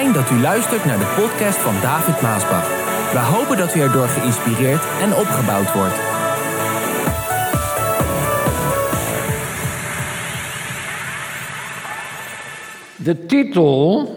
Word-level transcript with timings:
Dat 0.00 0.30
u 0.30 0.40
luistert 0.40 0.84
naar 0.84 0.98
de 0.98 1.14
podcast 1.16 1.58
van 1.58 1.80
David 1.80 2.20
Maasbach. 2.20 2.68
We 3.12 3.18
hopen 3.18 3.56
dat 3.56 3.74
u 3.74 3.80
erdoor 3.80 4.08
geïnspireerd 4.08 4.82
en 5.00 5.14
opgebouwd 5.14 5.72
wordt. 5.72 5.94
De 12.96 13.26
titel 13.26 14.16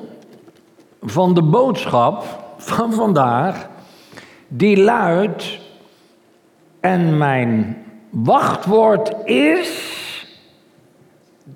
van 1.02 1.34
de 1.34 1.41
boodschap 1.41 2.44
van 2.58 2.94
vandaag, 2.94 3.68
die 4.48 4.77
luidt, 4.77 5.59
en 6.80 7.18
mijn 7.18 7.84
wachtwoord 8.09 9.26
is, 9.26 9.70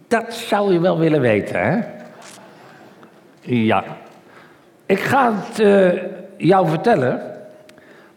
dat 0.07 0.34
zou 0.34 0.73
je 0.73 0.80
wel 0.80 0.98
willen 0.98 1.21
weten, 1.21 1.62
hè? 1.62 1.80
Ja. 3.41 4.05
Ik 4.88 5.00
ga 5.00 5.34
het 5.34 5.59
eh, 5.59 6.04
jou 6.38 6.68
vertellen, 6.68 7.22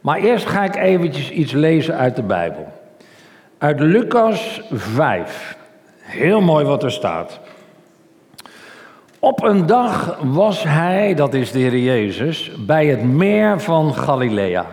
maar 0.00 0.18
eerst 0.18 0.46
ga 0.46 0.64
ik 0.64 0.76
eventjes 0.76 1.30
iets 1.30 1.52
lezen 1.52 1.96
uit 1.96 2.16
de 2.16 2.22
Bijbel. 2.22 2.72
Uit 3.58 3.80
Lucas 3.80 4.62
5. 4.70 5.56
Heel 5.98 6.40
mooi 6.40 6.64
wat 6.64 6.82
er 6.82 6.90
staat. 6.90 7.40
Op 9.18 9.42
een 9.42 9.66
dag 9.66 10.18
was 10.22 10.62
hij, 10.62 11.14
dat 11.14 11.34
is 11.34 11.52
de 11.52 11.58
Heer 11.58 11.78
Jezus, 11.78 12.52
bij 12.58 12.86
het 12.86 13.02
meer 13.02 13.60
van 13.60 13.94
Galilea. 13.94 14.66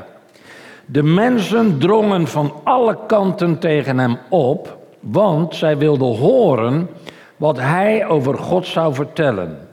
De 0.86 1.04
mensen 1.04 1.80
drongen 1.80 2.28
van 2.28 2.54
alle 2.64 2.98
kanten 3.08 3.60
tegen 3.60 4.00
hem 4.00 4.18
op, 4.30 4.78
want 5.00 5.56
zij 5.56 5.78
wilden 5.78 6.16
horen 6.18 6.90
wat 7.38 7.60
hij 7.60 8.08
over 8.08 8.38
God 8.38 8.66
zou 8.66 8.94
vertellen. 8.94 9.67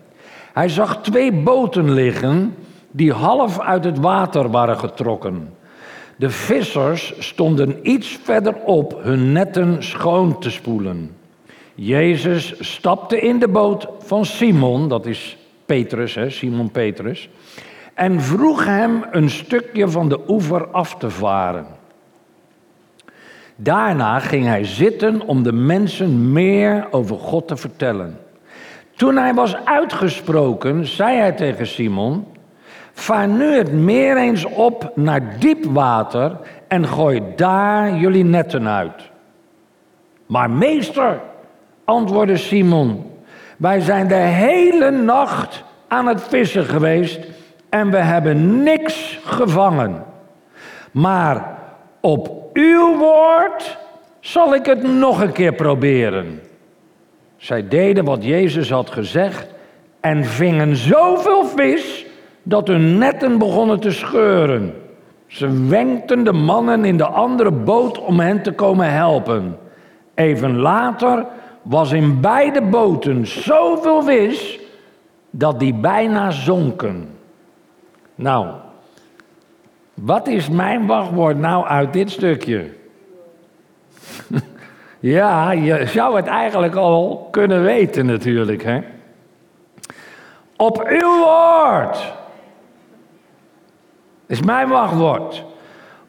Hij 0.55 0.69
zag 0.69 1.03
twee 1.03 1.33
boten 1.33 1.93
liggen 1.93 2.55
die 2.91 3.13
half 3.13 3.61
uit 3.61 3.85
het 3.85 3.99
water 3.99 4.51
waren 4.51 4.79
getrokken. 4.79 5.55
De 6.17 6.31
vissers 6.31 7.15
stonden 7.19 7.91
iets 7.91 8.19
verderop 8.23 8.99
hun 9.03 9.33
netten 9.33 9.83
schoon 9.83 10.39
te 10.39 10.51
spoelen. 10.51 11.17
Jezus 11.75 12.55
stapte 12.59 13.21
in 13.21 13.39
de 13.39 13.49
boot 13.49 13.89
van 13.99 14.25
Simon, 14.25 14.89
dat 14.89 15.07
is 15.07 15.37
Petrus, 15.67 16.15
hè, 16.15 16.31
Simon 16.31 16.71
Petrus, 16.71 17.29
en 17.95 18.21
vroeg 18.21 18.65
hem 18.65 19.05
een 19.11 19.31
stukje 19.31 19.89
van 19.89 20.09
de 20.09 20.21
oever 20.29 20.67
af 20.67 20.97
te 20.97 21.11
varen. 21.11 21.67
Daarna 23.57 24.19
ging 24.19 24.47
hij 24.47 24.65
zitten 24.65 25.21
om 25.21 25.43
de 25.43 25.53
mensen 25.53 26.33
meer 26.33 26.87
over 26.91 27.19
God 27.19 27.49
te 27.49 27.57
vertellen. 27.57 28.19
Toen 28.97 29.17
hij 29.17 29.35
was 29.35 29.57
uitgesproken, 29.65 30.87
zei 30.87 31.19
hij 31.19 31.33
tegen 31.33 31.67
Simon: 31.67 32.27
Vaar 32.93 33.29
nu 33.29 33.57
het 33.57 33.73
meer 33.73 34.17
eens 34.17 34.45
op 34.45 34.93
naar 34.95 35.39
diep 35.39 35.65
water 35.65 36.37
en 36.69 36.87
gooi 36.87 37.23
daar 37.37 37.95
jullie 37.97 38.25
netten 38.25 38.69
uit. 38.69 39.11
Maar 40.27 40.51
meester, 40.51 41.21
antwoordde 41.85 42.37
Simon, 42.37 43.11
wij 43.57 43.81
zijn 43.81 44.09
de 44.09 44.15
hele 44.15 44.91
nacht 44.91 45.65
aan 45.89 46.07
het 46.07 46.23
vissen 46.23 46.65
geweest 46.65 47.21
en 47.69 47.91
we 47.91 47.97
hebben 47.97 48.63
niks 48.63 49.19
gevangen. 49.25 50.05
Maar 50.91 51.59
op 52.01 52.51
uw 52.53 52.97
woord 52.97 53.79
zal 54.21 54.55
ik 54.55 54.67
het 54.67 54.83
nog 54.83 55.21
een 55.21 55.33
keer 55.33 55.53
proberen. 55.53 56.41
Zij 57.45 57.69
deden 57.69 58.05
wat 58.05 58.25
Jezus 58.25 58.71
had 58.71 58.91
gezegd 58.91 59.47
en 60.01 60.25
vingen 60.25 60.77
zoveel 60.77 61.45
vis 61.45 62.07
dat 62.43 62.67
hun 62.69 62.99
netten 62.99 63.39
begonnen 63.39 63.81
te 63.81 63.91
scheuren. 63.91 64.75
Ze 65.27 65.67
wenkten 65.67 66.25
de 66.25 66.33
mannen 66.33 66.85
in 66.85 66.97
de 66.97 67.07
andere 67.07 67.51
boot 67.51 67.99
om 67.99 68.21
hen 68.21 68.43
te 68.43 68.53
komen 68.53 68.93
helpen. 68.93 69.59
Even 70.15 70.57
later 70.57 71.27
was 71.63 71.93
in 71.93 72.21
beide 72.21 72.63
boten 72.63 73.27
zoveel 73.27 74.03
vis 74.03 74.59
dat 75.31 75.61
die 75.61 75.75
bijna 75.75 76.31
zonken. 76.31 77.09
Nou, 78.15 78.47
wat 79.95 80.27
is 80.27 80.49
mijn 80.49 80.87
wachtwoord 80.87 81.39
nou 81.39 81.67
uit 81.67 81.93
dit 81.93 82.11
stukje? 82.11 82.71
ja, 85.11 85.51
je 85.51 85.87
zou 85.87 86.17
het 86.17 86.27
eigenlijk 86.27 86.75
al 86.75 87.29
kunnen 87.31 87.63
weten 87.63 88.07
natuurlijk. 88.07 88.63
Hè? 88.63 88.81
Op 90.57 90.87
uw 90.89 91.19
woord. 91.19 92.13
Is 94.27 94.43
mijn 94.43 94.69
wachtwoord. 94.69 95.45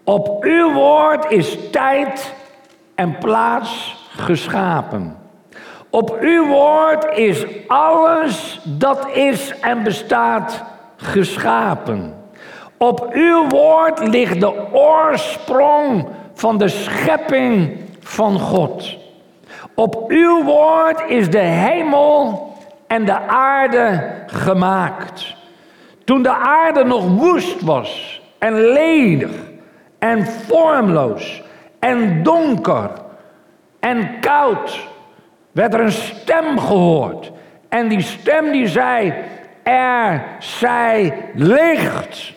Op 0.04 0.44
uw 0.44 0.74
woord 0.74 1.32
is 1.32 1.58
tijd 1.72 2.34
en 2.96 3.18
plaats 3.18 3.96
geschapen. 4.10 5.18
Op 5.90 6.18
uw 6.20 6.48
woord 6.48 7.18
is 7.18 7.46
alles 7.68 8.62
dat 8.64 9.10
is 9.14 9.60
en 9.60 9.84
bestaat 9.84 10.64
geschapen. 10.96 12.14
Op 12.78 13.10
uw 13.14 13.48
woord 13.48 14.08
ligt 14.08 14.40
de 14.40 14.74
oorsprong 14.74 16.08
van 16.34 16.58
de 16.58 16.68
schepping 16.68 17.84
van 18.06 18.40
God. 18.40 18.98
Op 19.76 20.04
uw 20.08 20.44
woord 20.44 21.04
is 21.08 21.30
de 21.30 21.38
hemel 21.38 22.54
en 22.88 23.06
de 23.06 23.20
aarde 23.28 24.14
gemaakt. 24.28 25.36
Toen 26.04 26.22
de 26.22 26.34
aarde 26.34 26.84
nog 26.84 27.08
woest 27.08 27.62
was 27.62 28.22
en 28.40 28.54
ledig 28.54 29.32
en 30.00 30.26
vormloos 30.26 31.44
en 31.80 32.24
donker 32.24 32.90
en 33.80 34.20
koud, 34.20 34.88
werd 35.52 35.74
er 35.74 35.80
een 35.80 35.92
stem 35.92 36.60
gehoord. 36.60 37.32
En 37.70 37.88
die 37.88 38.02
stem 38.02 38.52
die 38.52 38.68
zei, 38.68 39.14
er 39.64 40.24
zij 40.40 41.30
licht. 41.34 42.34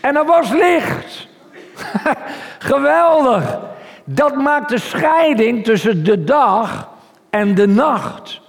En 0.00 0.16
er 0.16 0.24
was 0.24 0.50
licht. 0.50 1.28
Geweldig. 2.58 3.74
Dat 4.08 4.34
maakt 4.34 4.68
de 4.68 4.78
scheiding 4.78 5.64
tussen 5.64 6.04
de 6.04 6.24
dag 6.24 6.88
en 7.30 7.54
de 7.54 7.66
nacht. 7.66 8.40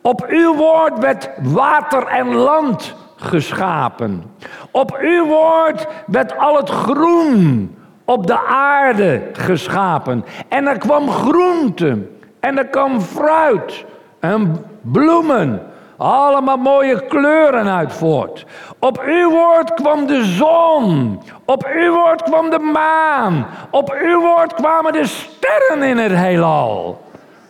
Op 0.00 0.24
uw 0.28 0.54
woord 0.54 0.98
werd 0.98 1.30
water 1.42 2.06
en 2.06 2.34
land 2.34 2.94
geschapen. 3.16 4.22
Op 4.70 4.98
uw 5.00 5.26
woord 5.26 5.86
werd 6.06 6.38
al 6.38 6.56
het 6.56 6.70
groen 6.70 7.76
op 8.04 8.26
de 8.26 8.38
aarde 8.46 9.22
geschapen. 9.32 10.24
En 10.48 10.66
er 10.66 10.78
kwam 10.78 11.10
groente 11.10 12.08
en 12.40 12.58
er 12.58 12.66
kwam 12.66 13.00
fruit 13.00 13.84
en 14.20 14.64
bloemen. 14.80 15.62
Allemaal 15.96 16.56
mooie 16.56 17.06
kleuren 17.06 17.68
uit 17.68 17.92
voort. 17.92 18.46
Op 18.78 19.02
uw 19.06 19.30
woord 19.30 19.74
kwam 19.74 20.06
de 20.06 20.24
zon. 20.24 21.20
Op 21.44 21.66
uw 21.74 21.92
woord 21.92 22.22
kwam 22.22 22.50
de 22.50 22.58
maan. 22.58 23.46
Op 23.70 23.96
uw 24.02 24.20
woord 24.20 24.54
kwamen 24.54 24.92
de 24.92 25.06
sterren 25.06 25.82
in 25.82 25.98
het 25.98 26.12
heelal. 26.12 27.02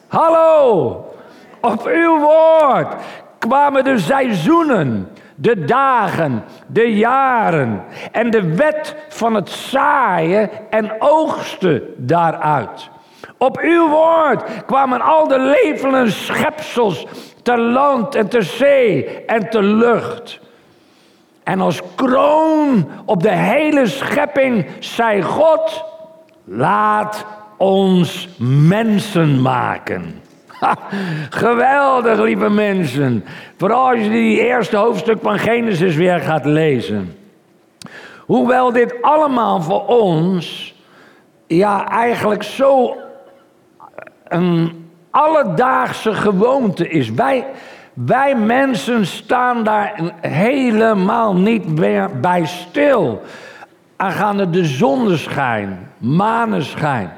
Hallo. 0.09 1.05
Op 1.61 1.87
uw 1.87 2.19
woord 2.19 2.95
kwamen 3.39 3.85
de 3.85 3.99
seizoenen, 3.99 5.11
de 5.35 5.65
dagen, 5.65 6.45
de 6.67 6.97
jaren 6.97 7.85
en 8.13 8.31
de 8.31 8.55
wet 8.55 8.97
van 9.09 9.35
het 9.35 9.51
zaaien 9.51 10.51
en 10.71 10.93
oogsten 10.99 11.83
daaruit. 11.97 12.91
Op 13.45 13.59
uw 13.59 13.89
woord 13.89 14.65
kwamen 14.67 15.01
al 15.01 15.29
de 15.29 15.39
levende 15.39 16.11
schepsels 16.11 17.07
te 17.43 17.59
land 17.59 18.15
en 18.15 18.29
te 18.29 18.43
zee 18.43 19.25
en 19.27 19.51
te 19.51 19.63
lucht. 19.63 20.41
En 21.43 21.61
als 21.61 21.81
kroon 21.95 22.89
op 23.05 23.23
de 23.23 23.33
hele 23.33 23.87
schepping 23.87 24.67
zei 24.79 25.23
God, 25.23 25.85
laat 26.45 27.27
ons 27.57 28.29
mensen 28.39 29.43
maken. 29.43 30.23
geweldig, 31.31 32.19
lieve 32.19 32.51
mensen. 32.51 33.25
Vooral 33.57 33.89
als 33.89 33.99
je 33.99 34.11
die 34.11 34.41
eerste 34.41 34.77
hoofdstuk 34.77 35.19
van 35.23 35.39
Genesis 35.39 35.95
weer 35.95 36.21
gaat 36.21 36.45
lezen. 36.45 37.17
Hoewel 38.19 38.73
dit 38.73 39.03
allemaal 39.03 39.63
voor 39.63 39.87
ons, 39.87 40.75
ja, 41.47 41.89
eigenlijk 41.89 42.43
zo 42.43 42.97
een 44.25 44.89
alledaagse 45.11 46.15
gewoonte 46.15 46.89
is. 46.89 47.11
Wij, 47.11 47.47
wij 47.93 48.37
mensen 48.37 49.07
staan 49.07 49.65
daar 49.65 50.13
helemaal 50.21 51.35
niet 51.35 51.79
meer 51.79 52.21
bij 52.21 52.45
stil. 52.45 53.23
Aangaande 53.97 54.51
de 54.51 54.65
zonneschijn, 54.65 55.91
maneschijn, 55.99 57.13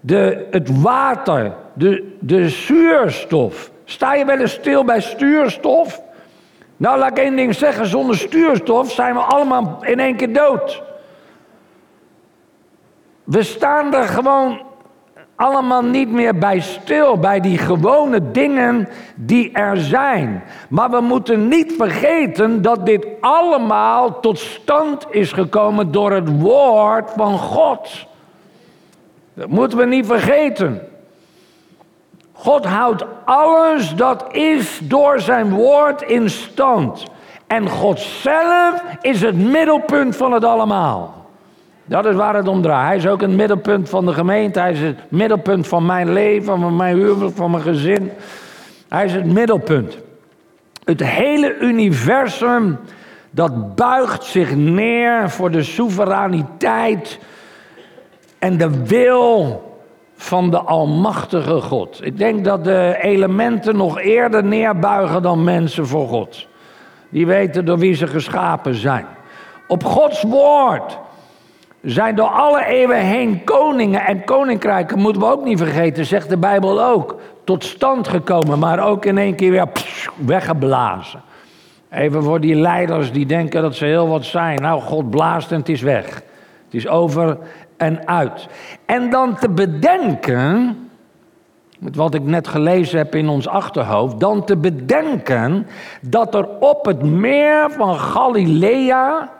de, 0.00 0.46
het 0.50 0.80
water, 0.80 1.52
de, 1.74 2.16
de 2.20 2.48
zuurstof. 2.48 3.70
Sta 3.84 4.14
je 4.14 4.24
wel 4.24 4.38
eens 4.38 4.52
stil 4.52 4.84
bij 4.84 5.00
stuurstof? 5.00 6.02
Nou, 6.76 6.98
laat 6.98 7.10
ik 7.10 7.18
één 7.18 7.36
ding 7.36 7.54
zeggen. 7.54 7.86
Zonder 7.86 8.16
stuurstof 8.16 8.90
zijn 8.90 9.14
we 9.14 9.20
allemaal 9.20 9.78
in 9.80 10.00
één 10.00 10.16
keer 10.16 10.32
dood. 10.32 10.82
We 13.24 13.42
staan 13.42 13.94
er 13.94 14.08
gewoon 14.08 14.62
allemaal 15.42 15.82
niet 15.82 16.10
meer 16.10 16.38
bij 16.38 16.60
stil, 16.60 17.18
bij 17.18 17.40
die 17.40 17.58
gewone 17.58 18.30
dingen 18.30 18.88
die 19.14 19.52
er 19.52 19.76
zijn. 19.76 20.42
Maar 20.68 20.90
we 20.90 21.00
moeten 21.00 21.48
niet 21.48 21.72
vergeten 21.76 22.62
dat 22.62 22.86
dit 22.86 23.06
allemaal 23.20 24.20
tot 24.20 24.38
stand 24.38 25.06
is 25.10 25.32
gekomen 25.32 25.92
door 25.92 26.12
het 26.12 26.40
woord 26.40 27.10
van 27.16 27.38
God. 27.38 28.06
Dat 29.34 29.48
moeten 29.48 29.78
we 29.78 29.84
niet 29.84 30.06
vergeten. 30.06 30.88
God 32.32 32.64
houdt 32.64 33.04
alles 33.24 33.94
dat 33.94 34.24
is 34.34 34.80
door 34.82 35.20
zijn 35.20 35.50
woord 35.50 36.02
in 36.02 36.30
stand. 36.30 37.04
En 37.46 37.68
God 37.68 37.98
zelf 37.98 38.82
is 39.00 39.20
het 39.20 39.36
middelpunt 39.36 40.16
van 40.16 40.32
het 40.32 40.44
allemaal. 40.44 41.21
Dat 41.84 42.06
is 42.06 42.14
waar 42.14 42.34
het 42.34 42.48
om 42.48 42.62
draait. 42.62 42.86
Hij 42.86 42.96
is 42.96 43.06
ook 43.06 43.20
het 43.20 43.30
middelpunt 43.30 43.88
van 43.88 44.06
de 44.06 44.12
gemeente. 44.12 44.60
Hij 44.60 44.72
is 44.72 44.80
het 44.80 44.98
middelpunt 45.08 45.68
van 45.68 45.86
mijn 45.86 46.12
leven, 46.12 46.60
van 46.60 46.76
mijn 46.76 46.96
huwelijk, 46.96 47.36
van 47.36 47.50
mijn 47.50 47.62
gezin. 47.62 48.10
Hij 48.88 49.04
is 49.04 49.12
het 49.12 49.24
middelpunt. 49.24 49.98
Het 50.84 51.04
hele 51.04 51.58
universum 51.58 52.78
dat 53.30 53.74
buigt 53.74 54.24
zich 54.24 54.56
neer 54.56 55.30
voor 55.30 55.50
de 55.50 55.62
soevereiniteit 55.62 57.18
en 58.38 58.56
de 58.56 58.84
wil 58.84 59.62
van 60.16 60.50
de 60.50 60.58
Almachtige 60.58 61.60
God. 61.60 62.00
Ik 62.02 62.18
denk 62.18 62.44
dat 62.44 62.64
de 62.64 62.98
elementen 63.00 63.76
nog 63.76 64.00
eerder 64.00 64.44
neerbuigen 64.44 65.22
dan 65.22 65.44
mensen 65.44 65.86
voor 65.86 66.08
God. 66.08 66.46
Die 67.08 67.26
weten 67.26 67.64
door 67.64 67.78
wie 67.78 67.94
ze 67.94 68.06
geschapen 68.06 68.74
zijn. 68.74 69.06
Op 69.66 69.84
Gods 69.84 70.22
woord 70.22 70.98
zijn 71.82 72.14
door 72.14 72.28
alle 72.28 72.64
eeuwen 72.64 73.00
heen 73.00 73.44
koningen 73.44 74.00
en 74.00 74.24
koninkrijken, 74.24 74.98
moeten 74.98 75.22
we 75.22 75.28
ook 75.28 75.44
niet 75.44 75.58
vergeten, 75.58 76.06
zegt 76.06 76.28
de 76.28 76.36
Bijbel 76.36 76.84
ook, 76.84 77.20
tot 77.44 77.64
stand 77.64 78.08
gekomen, 78.08 78.58
maar 78.58 78.86
ook 78.88 79.04
in 79.04 79.18
één 79.18 79.34
keer 79.34 79.50
weer 79.50 79.68
weggeblazen. 80.16 81.22
Even 81.90 82.22
voor 82.22 82.40
die 82.40 82.54
leiders 82.54 83.12
die 83.12 83.26
denken 83.26 83.62
dat 83.62 83.74
ze 83.74 83.84
heel 83.84 84.08
wat 84.08 84.24
zijn. 84.24 84.60
Nou, 84.60 84.80
God 84.80 85.10
blaast 85.10 85.52
en 85.52 85.58
het 85.58 85.68
is 85.68 85.82
weg. 85.82 86.06
Het 86.64 86.74
is 86.74 86.88
over 86.88 87.38
en 87.76 88.08
uit. 88.08 88.48
En 88.86 89.10
dan 89.10 89.34
te 89.34 89.48
bedenken, 89.48 90.76
met 91.78 91.96
wat 91.96 92.14
ik 92.14 92.22
net 92.22 92.48
gelezen 92.48 92.98
heb 92.98 93.14
in 93.14 93.28
ons 93.28 93.48
achterhoofd, 93.48 94.20
dan 94.20 94.44
te 94.44 94.56
bedenken 94.56 95.66
dat 96.00 96.34
er 96.34 96.48
op 96.58 96.84
het 96.84 97.02
meer 97.02 97.70
van 97.70 97.98
Galilea 97.98 99.30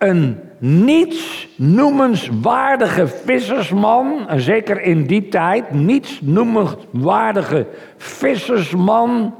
een 0.00 0.40
niets 0.58 1.48
noemenswaardige 1.56 3.06
vissersman, 3.06 4.28
en 4.28 4.40
zeker 4.40 4.80
in 4.80 5.06
die 5.06 5.28
tijd, 5.28 5.70
niets 5.70 6.20
noemenswaardige 6.22 7.66
vissersman, 7.96 9.34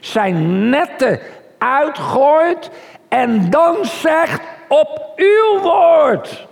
zijn 0.00 0.68
netten 0.68 1.20
uitgooit 1.58 2.70
en 3.08 3.50
dan 3.50 3.76
zegt 3.84 4.40
op 4.68 5.12
uw 5.16 5.60
woord. 5.62 6.46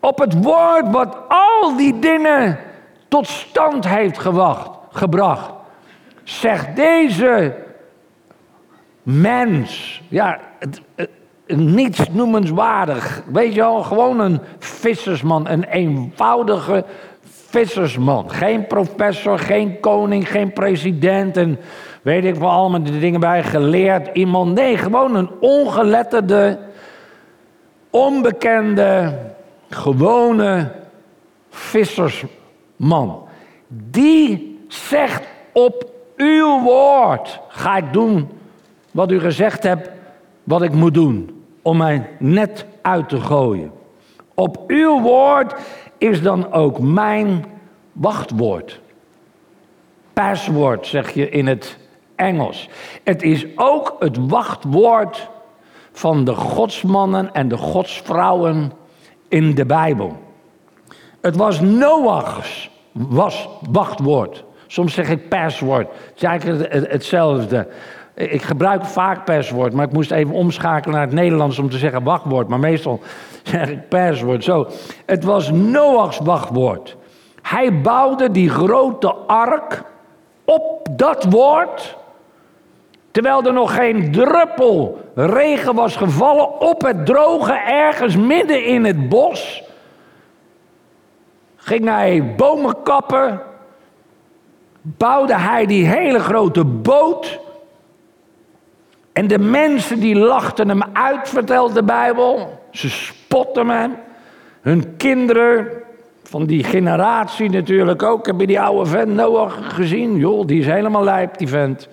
Op 0.00 0.18
het 0.18 0.42
woord 0.42 0.90
wat 0.90 1.16
al 1.28 1.76
die 1.76 1.98
dingen 1.98 2.58
tot 3.08 3.26
stand 3.26 3.88
heeft 3.88 4.18
gewacht, 4.18 4.70
gebracht. 4.90 5.52
Zegt 6.22 6.76
deze 6.76 7.54
mens, 9.02 10.02
ja, 10.08 10.40
het, 10.58 10.80
niets 11.56 12.08
noemenswaardig. 12.10 13.22
Weet 13.32 13.54
je 13.54 13.60
wel, 13.60 13.82
gewoon 13.82 14.20
een 14.20 14.40
vissersman, 14.58 15.48
een 15.48 15.64
eenvoudige 15.64 16.84
vissersman. 17.50 18.30
Geen 18.30 18.66
professor, 18.66 19.38
geen 19.38 19.80
koning, 19.80 20.30
geen 20.30 20.52
president 20.52 21.36
en 21.36 21.58
weet 22.02 22.24
ik 22.24 22.34
wel 22.34 22.50
allemaal 22.50 22.82
die 22.82 22.98
dingen 22.98 23.20
bij, 23.20 23.42
geleerd 23.42 24.08
iemand. 24.12 24.54
Nee, 24.54 24.76
gewoon 24.76 25.14
een 25.14 25.30
ongeletterde, 25.40 26.58
onbekende, 27.90 29.18
gewone 29.68 30.72
vissersman. 31.50 33.28
Die 33.68 34.58
zegt 34.68 35.22
op 35.52 35.90
uw 36.16 36.62
woord 36.62 37.40
ga 37.48 37.76
ik 37.76 37.92
doen 37.92 38.28
wat 38.90 39.10
u 39.10 39.20
gezegd 39.20 39.62
hebt 39.62 39.90
wat 40.44 40.62
ik 40.62 40.72
moet 40.72 40.94
doen 40.94 41.39
om 41.62 41.76
mijn 41.76 42.06
net 42.18 42.66
uit 42.82 43.08
te 43.08 43.20
gooien. 43.20 43.72
Op 44.34 44.64
uw 44.66 45.00
woord 45.00 45.54
is 45.98 46.22
dan 46.22 46.52
ook 46.52 46.78
mijn 46.78 47.44
wachtwoord. 47.92 48.80
Password 50.12 50.86
zeg 50.86 51.10
je 51.10 51.28
in 51.28 51.46
het 51.46 51.78
Engels. 52.16 52.68
Het 53.04 53.22
is 53.22 53.46
ook 53.56 53.96
het 53.98 54.28
wachtwoord 54.28 55.30
van 55.92 56.24
de 56.24 56.34
godsmannen 56.34 57.32
en 57.32 57.48
de 57.48 57.56
godsvrouwen 57.56 58.72
in 59.28 59.54
de 59.54 59.66
Bijbel. 59.66 60.16
Het 61.20 61.36
was 61.36 61.60
Noach's 61.60 62.70
was 62.92 63.48
wachtwoord. 63.70 64.44
Soms 64.66 64.94
zeg 64.94 65.08
ik 65.08 65.28
password. 65.28 65.88
Het 65.88 66.16
is 66.16 66.22
eigenlijk 66.22 66.90
hetzelfde. 66.92 67.68
Ik 68.28 68.42
gebruik 68.42 68.84
vaak 68.84 69.24
perswoord, 69.24 69.72
maar 69.72 69.86
ik 69.86 69.92
moest 69.92 70.10
even 70.10 70.34
omschakelen 70.34 70.96
naar 70.96 71.06
het 71.06 71.14
Nederlands 71.14 71.58
om 71.58 71.70
te 71.70 71.78
zeggen 71.78 72.02
wachtwoord. 72.02 72.48
Maar 72.48 72.58
meestal 72.58 73.00
zeg 73.42 73.68
ik 73.68 73.88
perswoord. 73.88 74.44
Zo. 74.44 74.66
Het 75.06 75.24
was 75.24 75.50
Noachs 75.50 76.18
wachtwoord. 76.18 76.96
Hij 77.42 77.80
bouwde 77.80 78.30
die 78.30 78.50
grote 78.50 79.14
ark 79.26 79.82
op 80.44 80.88
dat 80.90 81.24
woord. 81.24 81.98
Terwijl 83.10 83.44
er 83.44 83.52
nog 83.52 83.74
geen 83.74 84.12
druppel 84.12 85.00
regen 85.14 85.74
was 85.74 85.96
gevallen 85.96 86.60
op 86.60 86.82
het 86.82 87.06
droge 87.06 87.52
ergens 87.52 88.16
midden 88.16 88.64
in 88.64 88.84
het 88.84 89.08
bos. 89.08 89.62
Ging 91.56 91.84
hij 91.84 92.34
bomen 92.36 92.82
kappen. 92.82 93.40
Bouwde 94.82 95.38
hij 95.38 95.66
die 95.66 95.86
hele 95.86 96.18
grote 96.18 96.64
boot 96.64 97.40
en 99.20 99.26
de 99.26 99.38
mensen 99.38 100.00
die 100.00 100.14
lachten 100.14 100.68
hem 100.68 100.82
uit, 100.92 101.28
vertelt 101.28 101.74
de 101.74 101.82
Bijbel. 101.82 102.58
Ze 102.70 102.90
spotten 102.90 103.68
hem. 103.68 103.94
Hun 104.60 104.96
kinderen, 104.96 105.66
van 106.22 106.44
die 106.44 106.64
generatie 106.64 107.50
natuurlijk 107.50 108.02
ook. 108.02 108.26
Heb 108.26 108.40
je 108.40 108.46
die 108.46 108.60
oude 108.60 108.90
vent 108.90 109.14
Noach 109.14 109.74
gezien? 109.74 110.16
Joh, 110.16 110.46
die 110.46 110.60
is 110.60 110.66
helemaal 110.66 111.04
lijp, 111.04 111.38
die 111.38 111.48
vent. 111.48 111.88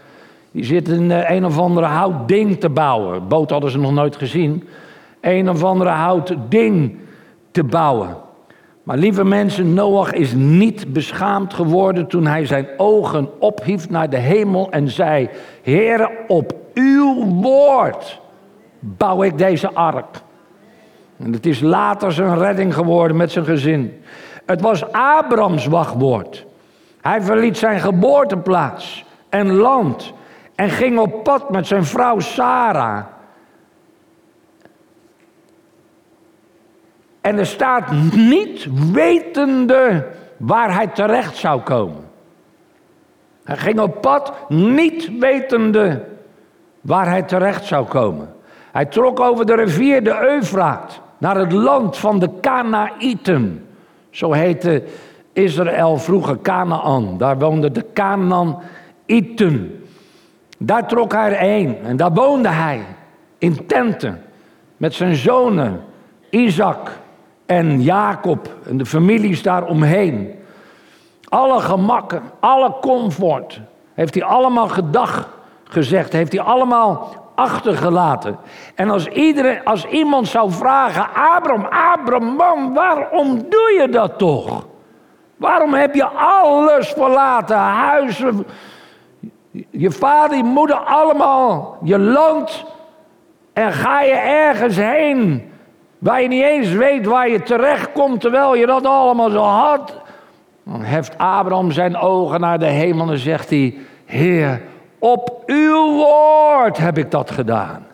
Die 0.52 0.64
zit 0.64 0.88
in 0.88 1.12
eh, 1.12 1.36
een 1.36 1.46
of 1.46 1.58
andere 1.58 1.86
hout 1.86 2.28
ding 2.28 2.60
te 2.60 2.70
bouwen. 2.70 3.28
Boot 3.28 3.50
hadden 3.50 3.72
ze 3.72 3.80
nog 3.80 3.94
nooit 3.94 4.16
gezien. 4.16 4.64
Een 5.22 5.50
of 5.50 5.64
andere 5.64 5.90
hout 5.90 6.36
ding 6.50 6.98
te 7.52 7.64
bouwen. 7.64 8.18
Maar 8.84 8.98
lieve 8.98 9.24
mensen, 9.24 9.74
Noach 9.74 10.14
is 10.14 10.34
niet 10.34 10.94
beschaamd 10.94 11.54
geworden 11.54 12.08
toen 12.08 12.26
hij 12.26 12.46
zijn 12.46 12.68
ogen 12.78 13.30
ophief 13.40 13.90
naar 13.90 14.10
de 14.10 14.18
hemel 14.18 14.72
en 14.72 14.90
zei: 14.90 15.30
Heere, 15.64 16.12
op 16.28 16.57
uw 16.78 17.26
woord 17.26 18.22
bouw 18.80 19.24
ik 19.24 19.38
deze 19.38 19.74
ark. 19.74 20.18
En 21.18 21.34
het 21.34 21.46
is 21.46 21.60
later 21.60 22.12
zijn 22.12 22.38
redding 22.38 22.74
geworden 22.74 23.18
met 23.18 23.32
zijn 23.32 23.46
gezin. 23.46 24.04
Het 24.46 24.62
was 24.62 24.92
Abrams 24.92 25.66
wachtwoord. 25.66 26.46
Hij 27.02 27.22
verliet 27.22 27.58
zijn 27.58 27.80
geboorteplaats 27.80 29.06
en 29.30 29.54
land 29.54 30.14
en 30.56 30.70
ging 30.70 31.00
op 31.00 31.24
pad 31.24 31.50
met 31.50 31.68
zijn 31.68 31.86
vrouw 31.86 32.20
Sarah. 32.20 33.06
En 37.22 37.38
er 37.38 37.46
staat 37.46 37.92
niet 38.12 38.68
wetende 38.92 40.08
waar 40.38 40.74
hij 40.74 40.88
terecht 40.88 41.36
zou 41.36 41.62
komen. 41.62 42.10
Hij 43.44 43.58
ging 43.58 43.80
op 43.80 44.02
pad 44.02 44.34
niet 44.50 45.18
wetende 45.20 46.17
waar 46.88 47.08
hij 47.08 47.24
terecht 47.24 47.66
zou 47.66 47.86
komen. 47.86 48.30
Hij 48.72 48.86
trok 48.86 49.20
over 49.20 49.46
de 49.46 49.56
rivier 49.56 50.04
de 50.04 50.20
Eufraat 50.22 51.02
naar 51.18 51.38
het 51.38 51.52
land 51.52 51.98
van 51.98 52.20
de 52.20 52.30
Kanaïten. 52.42 53.68
Zo 54.10 54.32
heette 54.32 54.84
Israël 55.34 55.98
vroeger 55.98 56.42
Canaan. 56.42 57.18
Daar 57.18 57.38
woonden 57.40 57.74
de 57.74 57.86
Kanaïten. 57.94 59.84
Daar 60.58 60.88
trok 60.88 61.12
hij 61.12 61.34
heen 61.34 61.78
en 61.84 61.98
daar 61.98 62.14
woonde 62.14 62.50
hij 62.50 62.82
in 63.38 63.66
tenten 63.66 64.22
met 64.78 64.94
zijn 64.94 65.16
zonen 65.16 65.82
Isaac 66.30 66.92
en 67.46 67.82
Jacob 67.82 68.56
en 68.66 68.78
de 68.78 68.86
families 68.86 69.42
daaromheen. 69.42 70.36
Alle 71.30 71.60
gemakken, 71.60 72.22
alle 72.40 72.76
comfort 72.82 73.62
heeft 73.94 74.14
hij 74.14 74.24
allemaal 74.24 74.68
gedag 74.68 75.37
gezegd. 75.70 76.14
Heeft 76.14 76.32
hij 76.32 76.42
allemaal 76.42 77.16
achtergelaten. 77.36 78.38
En 78.76 78.90
als, 78.90 79.08
iedereen, 79.08 79.64
als 79.64 79.86
iemand 79.86 80.28
zou 80.28 80.52
vragen, 80.52 81.08
Abram, 81.14 81.66
Abram, 81.66 82.24
man, 82.24 82.74
waarom 82.74 83.38
doe 83.50 83.78
je 83.80 83.88
dat 83.92 84.18
toch? 84.18 84.66
Waarom 85.38 85.74
heb 85.74 85.96
je 85.96 86.08
alles 86.08 86.88
verlaten, 86.90 87.58
huizen, 87.58 88.46
je 89.70 89.92
vader, 89.92 90.38
je 90.38 90.44
moeder, 90.44 90.76
allemaal, 90.76 91.78
je 91.84 92.00
land, 92.00 92.66
en 93.54 93.74
ga 93.74 94.02
je 94.02 94.14
ergens 94.16 94.76
heen 94.76 95.52
waar 96.00 96.22
je 96.22 96.28
niet 96.28 96.44
eens 96.44 96.72
weet 96.72 97.06
waar 97.06 97.30
je 97.30 97.44
terecht 97.44 97.92
komt 97.92 98.22
terwijl 98.22 98.56
je 98.56 98.66
dat 98.66 98.86
allemaal 98.86 99.30
zo 99.30 99.42
had? 99.42 99.96
Dan 100.64 100.82
heft 100.82 101.18
Abraham 101.18 101.72
zijn 101.72 101.98
ogen 101.98 102.40
naar 102.40 102.60
de 102.60 102.66
hemel 102.66 103.12
en 103.12 103.18
zegt 103.18 103.50
hij, 103.50 103.78
Heer, 104.06 104.62
op 105.00 105.44
uw 105.46 105.92
woord 105.92 106.78
heb 106.78 106.98
ik 106.98 107.12
dat 107.12 107.32
gedaan. 107.32 107.88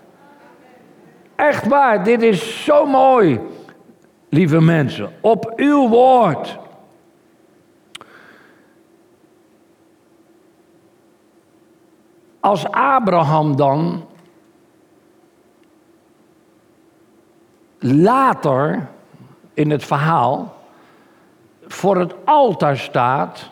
Echt 1.35 1.67
waar, 1.67 2.03
dit 2.03 2.21
is 2.21 2.63
zo 2.63 2.85
mooi, 2.85 3.39
lieve 4.29 4.61
mensen. 4.61 5.11
Op 5.21 5.53
uw 5.55 5.89
woord. 5.89 6.59
Als 12.39 12.71
Abraham 12.71 13.55
dan 13.55 14.05
later 17.79 18.87
in 19.53 19.71
het 19.71 19.83
verhaal 19.83 20.53
voor 21.67 21.97
het 21.97 22.15
altaar 22.25 22.77
staat 22.77 23.49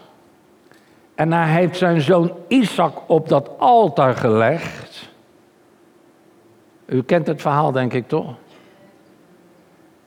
en 1.22 1.32
hij 1.32 1.48
heeft 1.48 1.78
zijn 1.78 2.02
zoon 2.02 2.32
Isaac 2.48 2.94
op 3.08 3.30
dat 3.30 3.50
altaar 3.58 4.16
gelegd. 4.16 5.10
U 6.86 7.04
kent 7.04 7.28
het 7.28 7.42
verhaal, 7.42 7.72
denk 7.72 7.94
ik 7.94 8.08
toch? 8.08 8.36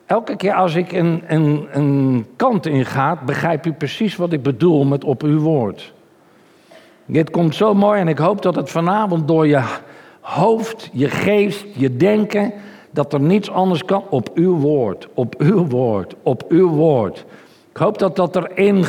Elke 0.07 0.37
keer 0.37 0.55
als 0.55 0.75
ik 0.75 0.93
een, 0.93 1.23
een, 1.27 1.69
een 1.73 2.27
kant 2.37 2.67
inga, 2.67 3.19
begrijp 3.25 3.67
u 3.67 3.73
precies 3.73 4.17
wat 4.17 4.33
ik 4.33 4.43
bedoel 4.43 4.85
met 4.85 5.05
op 5.05 5.23
uw 5.23 5.41
woord. 5.41 5.93
Dit 7.07 7.31
komt 7.31 7.55
zo 7.55 7.75
mooi 7.75 8.01
en 8.01 8.09
ik 8.09 8.19
hoop 8.19 8.43
dat 8.43 8.55
het 8.55 8.71
vanavond 8.71 9.29
door 9.29 9.47
je 9.47 9.63
hoofd, 10.21 10.91
je 10.93 11.09
geest, 11.09 11.65
je 11.75 11.97
denken, 11.97 12.53
dat 12.91 13.13
er 13.13 13.21
niets 13.21 13.51
anders 13.51 13.85
kan 13.85 14.05
op 14.11 14.31
uw 14.35 14.57
woord, 14.57 15.09
op 15.15 15.35
uw 15.39 15.67
woord, 15.67 16.15
op 16.23 16.45
uw 16.49 16.69
woord. 16.69 17.25
Ik 17.71 17.77
hoop 17.77 17.99
dat 17.99 18.17
dat 18.17 18.37
erin 18.37 18.85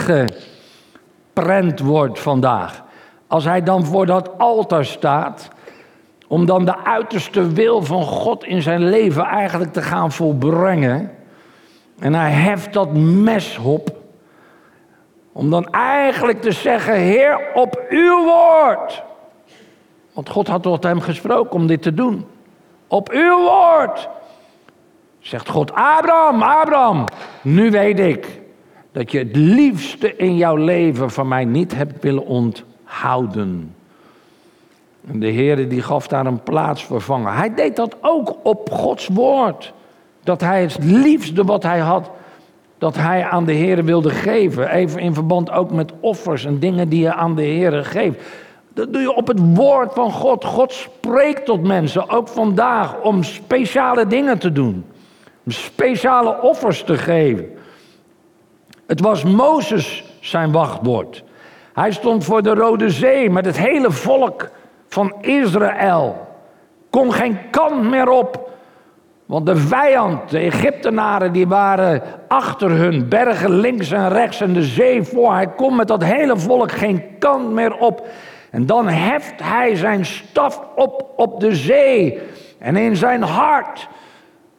geprent 1.36 1.80
wordt 1.80 2.20
vandaag. 2.20 2.84
Als 3.28 3.44
hij 3.46 3.64
dan 3.64 3.86
voor 3.86 4.06
dat 4.06 4.38
altaar 4.38 4.86
staat, 4.86 5.48
om 6.28 6.46
dan 6.46 6.66
de 6.66 6.84
uiterste 6.84 7.54
wil 7.54 7.82
van 7.82 8.04
God 8.04 8.44
in 8.44 8.62
zijn 8.62 8.90
leven 8.90 9.24
eigenlijk 9.24 9.74
te 9.74 9.82
gaan 9.82 10.12
volbrengen. 10.12 11.12
En 12.00 12.14
hij 12.14 12.32
heft 12.32 12.74
dat 12.74 12.94
mes 12.94 13.58
op. 13.58 13.90
Om 15.32 15.50
dan 15.50 15.70
eigenlijk 15.72 16.42
te 16.42 16.52
zeggen, 16.52 16.96
Heer, 16.96 17.52
op 17.54 17.86
uw 17.90 18.24
woord. 18.24 19.04
Want 20.14 20.30
God 20.30 20.48
had 20.48 20.64
tot 20.64 20.84
hem 20.84 21.02
gesproken 21.02 21.52
om 21.52 21.68
dit 21.68 21.82
te 21.82 21.94
doen. 21.94 22.26
Op 22.88 23.10
uw 23.10 23.38
woord. 23.38 24.10
Zegt 25.20 25.50
God, 25.50 25.74
Abraham, 25.74 26.42
Abraham, 26.42 27.06
nu 27.42 27.72
weet 27.72 28.00
ik 28.00 28.44
dat 28.96 29.12
je 29.12 29.18
het 29.18 29.36
liefste 29.36 30.16
in 30.16 30.38
jouw 30.38 30.56
leven 30.56 31.12
van 31.12 31.28
mij 31.28 31.46
niet 31.46 31.76
hebt 31.76 32.04
willen 32.04 32.26
onthouden. 32.26 33.76
En 35.08 35.20
de 35.20 35.28
Heer 35.28 35.70
die 35.70 35.82
gaf 35.82 36.08
daar 36.08 36.26
een 36.26 36.44
plaatsvervanger. 36.44 37.36
Hij 37.36 37.54
deed 37.54 37.76
dat 37.76 37.96
ook 38.02 38.36
op 38.44 38.72
Gods 38.72 39.08
woord. 39.08 39.74
Dat 40.24 40.42
hij 40.42 40.62
het 40.62 40.78
liefste 40.84 41.44
wat 41.44 41.64
hij 41.64 41.80
had, 41.80 42.10
dat 42.78 42.96
hij 42.96 43.26
aan 43.26 43.46
de 43.46 43.52
Heer 43.52 43.84
wilde 43.84 44.10
geven. 44.10 44.70
Even 44.70 45.00
in 45.00 45.14
verband 45.14 45.52
ook 45.52 45.72
met 45.72 45.92
offers 46.00 46.46
en 46.46 46.60
dingen 46.60 46.90
die 46.90 47.02
je 47.02 47.14
aan 47.14 47.36
de 47.36 47.44
Heer 47.44 47.86
geeft. 47.86 48.20
Dat 48.74 48.94
doe 48.94 49.02
je 49.02 49.16
op 49.16 49.28
het 49.28 49.40
woord 49.56 49.94
van 49.94 50.12
God. 50.12 50.46
God 50.46 50.74
spreekt 50.74 51.46
tot 51.46 51.64
mensen, 51.64 52.10
ook 52.10 52.28
vandaag, 52.28 53.02
om 53.02 53.24
speciale 53.24 54.08
dingen 54.08 54.38
te 54.38 54.52
doen. 54.52 54.86
Om 55.46 55.52
speciale 55.52 56.42
offers 56.42 56.84
te 56.84 56.98
geven. 56.98 57.55
Het 58.88 59.00
was 59.00 59.24
Mozes 59.24 60.04
zijn 60.20 60.52
wachtwoord. 60.52 61.24
Hij 61.74 61.92
stond 61.92 62.24
voor 62.24 62.44
de 62.44 62.54
Rode 62.54 62.90
Zee 62.90 63.30
met 63.30 63.46
het 63.46 63.58
hele 63.58 63.92
volk 63.92 64.50
van 64.88 65.14
Israël. 65.22 66.28
Kon 66.90 67.14
geen 67.14 67.38
kant 67.50 67.90
meer 67.90 68.10
op. 68.10 68.50
Want 69.26 69.46
de 69.46 69.56
vijand, 69.56 70.30
de 70.30 70.40
Egyptenaren, 70.40 71.32
die 71.32 71.48
waren 71.48 72.02
achter 72.28 72.72
hun 72.72 73.10
bergen 73.10 73.52
links 73.60 73.92
en 73.92 74.10
rechts 74.10 74.42
en 74.42 74.54
de 74.54 74.64
zee 74.64 75.04
voor. 75.04 75.34
Hij 75.34 75.48
kon 75.48 75.76
met 75.76 75.88
dat 75.88 76.04
hele 76.04 76.38
volk 76.38 76.72
geen 76.72 77.04
kant 77.20 77.52
meer 77.52 77.78
op. 77.78 78.08
En 78.52 78.66
dan 78.66 78.88
heft 78.88 79.44
hij 79.44 79.76
zijn 79.76 80.06
staf 80.06 80.62
op 80.76 81.14
op 81.16 81.40
de 81.40 81.56
zee. 81.56 82.20
En 82.60 82.76
in 82.76 82.96
zijn 82.96 83.22
hart 83.22 83.88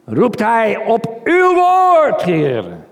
roept 0.05 0.39
hij 0.39 0.77
op 0.85 1.19
uw 1.23 1.53
woord, 1.53 2.21
heren. 2.21 2.86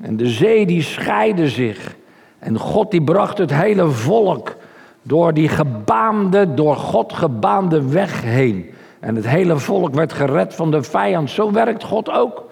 En 0.00 0.16
de 0.16 0.28
zee 0.28 0.66
die 0.66 0.82
scheidde 0.82 1.48
zich. 1.48 1.96
En 2.38 2.58
God 2.58 2.90
die 2.90 3.02
bracht 3.02 3.38
het 3.38 3.54
hele 3.54 3.86
volk 3.88 4.56
door 5.02 5.34
die 5.34 5.48
gebaande, 5.48 6.54
door 6.54 6.76
God 6.76 7.12
gebaande 7.12 7.88
weg 7.88 8.22
heen. 8.22 8.70
En 9.00 9.16
het 9.16 9.28
hele 9.28 9.58
volk 9.58 9.94
werd 9.94 10.12
gered 10.12 10.54
van 10.54 10.70
de 10.70 10.82
vijand. 10.82 11.30
Zo 11.30 11.52
werkt 11.52 11.84
God 11.84 12.10
ook. 12.10 12.44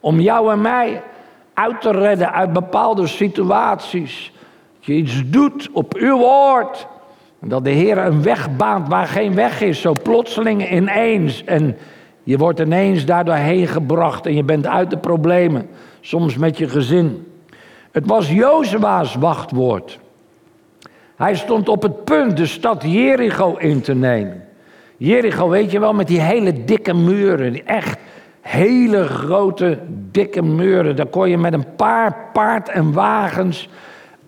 Om 0.00 0.20
jou 0.20 0.52
en 0.52 0.60
mij 0.60 1.02
uit 1.54 1.80
te 1.80 1.90
redden 1.90 2.32
uit 2.32 2.52
bepaalde 2.52 3.06
situaties. 3.06 4.32
Dat 4.76 4.86
je 4.86 4.92
iets 4.92 5.22
doet 5.26 5.68
op 5.72 5.94
uw 5.94 6.18
woord. 6.18 6.86
Dat 7.40 7.64
de 7.64 7.70
Heer 7.70 7.98
een 7.98 8.22
weg 8.22 8.56
baant 8.56 8.88
waar 8.88 9.06
geen 9.06 9.34
weg 9.34 9.60
is. 9.60 9.80
Zo 9.80 9.94
plotseling 10.02 10.70
ineens. 10.70 11.44
En 11.44 11.76
je 12.22 12.38
wordt 12.38 12.60
ineens 12.60 13.04
daardoor 13.04 13.34
heen 13.34 13.66
gebracht. 13.66 14.26
En 14.26 14.34
je 14.34 14.44
bent 14.44 14.66
uit 14.66 14.90
de 14.90 14.98
problemen. 14.98 15.68
Soms 16.06 16.36
met 16.36 16.58
je 16.58 16.68
gezin. 16.68 17.26
Het 17.92 18.06
was 18.06 18.30
Jozua's 18.30 19.14
wachtwoord. 19.14 19.98
Hij 21.16 21.34
stond 21.34 21.68
op 21.68 21.82
het 21.82 22.04
punt 22.04 22.36
de 22.36 22.46
stad 22.46 22.82
Jericho 22.82 23.56
in 23.56 23.80
te 23.80 23.94
nemen. 23.94 24.44
Jericho, 24.96 25.48
weet 25.48 25.70
je 25.70 25.80
wel, 25.80 25.92
met 25.92 26.06
die 26.06 26.20
hele 26.20 26.64
dikke 26.64 26.94
muren. 26.94 27.52
Die 27.52 27.62
echt 27.62 27.98
hele 28.40 29.06
grote, 29.06 29.78
dikke 30.10 30.42
muren. 30.42 30.96
Daar 30.96 31.06
kon 31.06 31.30
je 31.30 31.38
met 31.38 31.52
een 31.52 31.74
paar 31.76 32.16
paard 32.32 32.68
en 32.68 32.92
wagens 32.92 33.68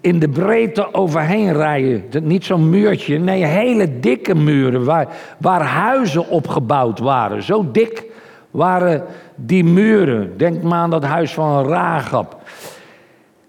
in 0.00 0.18
de 0.18 0.28
breedte 0.28 0.94
overheen 0.94 1.52
rijden. 1.52 2.04
Niet 2.22 2.44
zo'n 2.44 2.70
muurtje, 2.70 3.18
nee, 3.18 3.44
hele 3.44 4.00
dikke 4.00 4.34
muren 4.34 4.84
waar, 4.84 5.08
waar 5.38 5.62
huizen 5.62 6.28
opgebouwd 6.28 6.98
waren. 6.98 7.42
Zo 7.42 7.70
dik 7.70 8.06
waren 8.50 9.04
die 9.34 9.64
muren. 9.64 10.36
Denk 10.36 10.62
maar 10.62 10.78
aan 10.78 10.90
dat 10.90 11.04
huis 11.04 11.34
van 11.34 11.68
Ragab. 11.68 12.36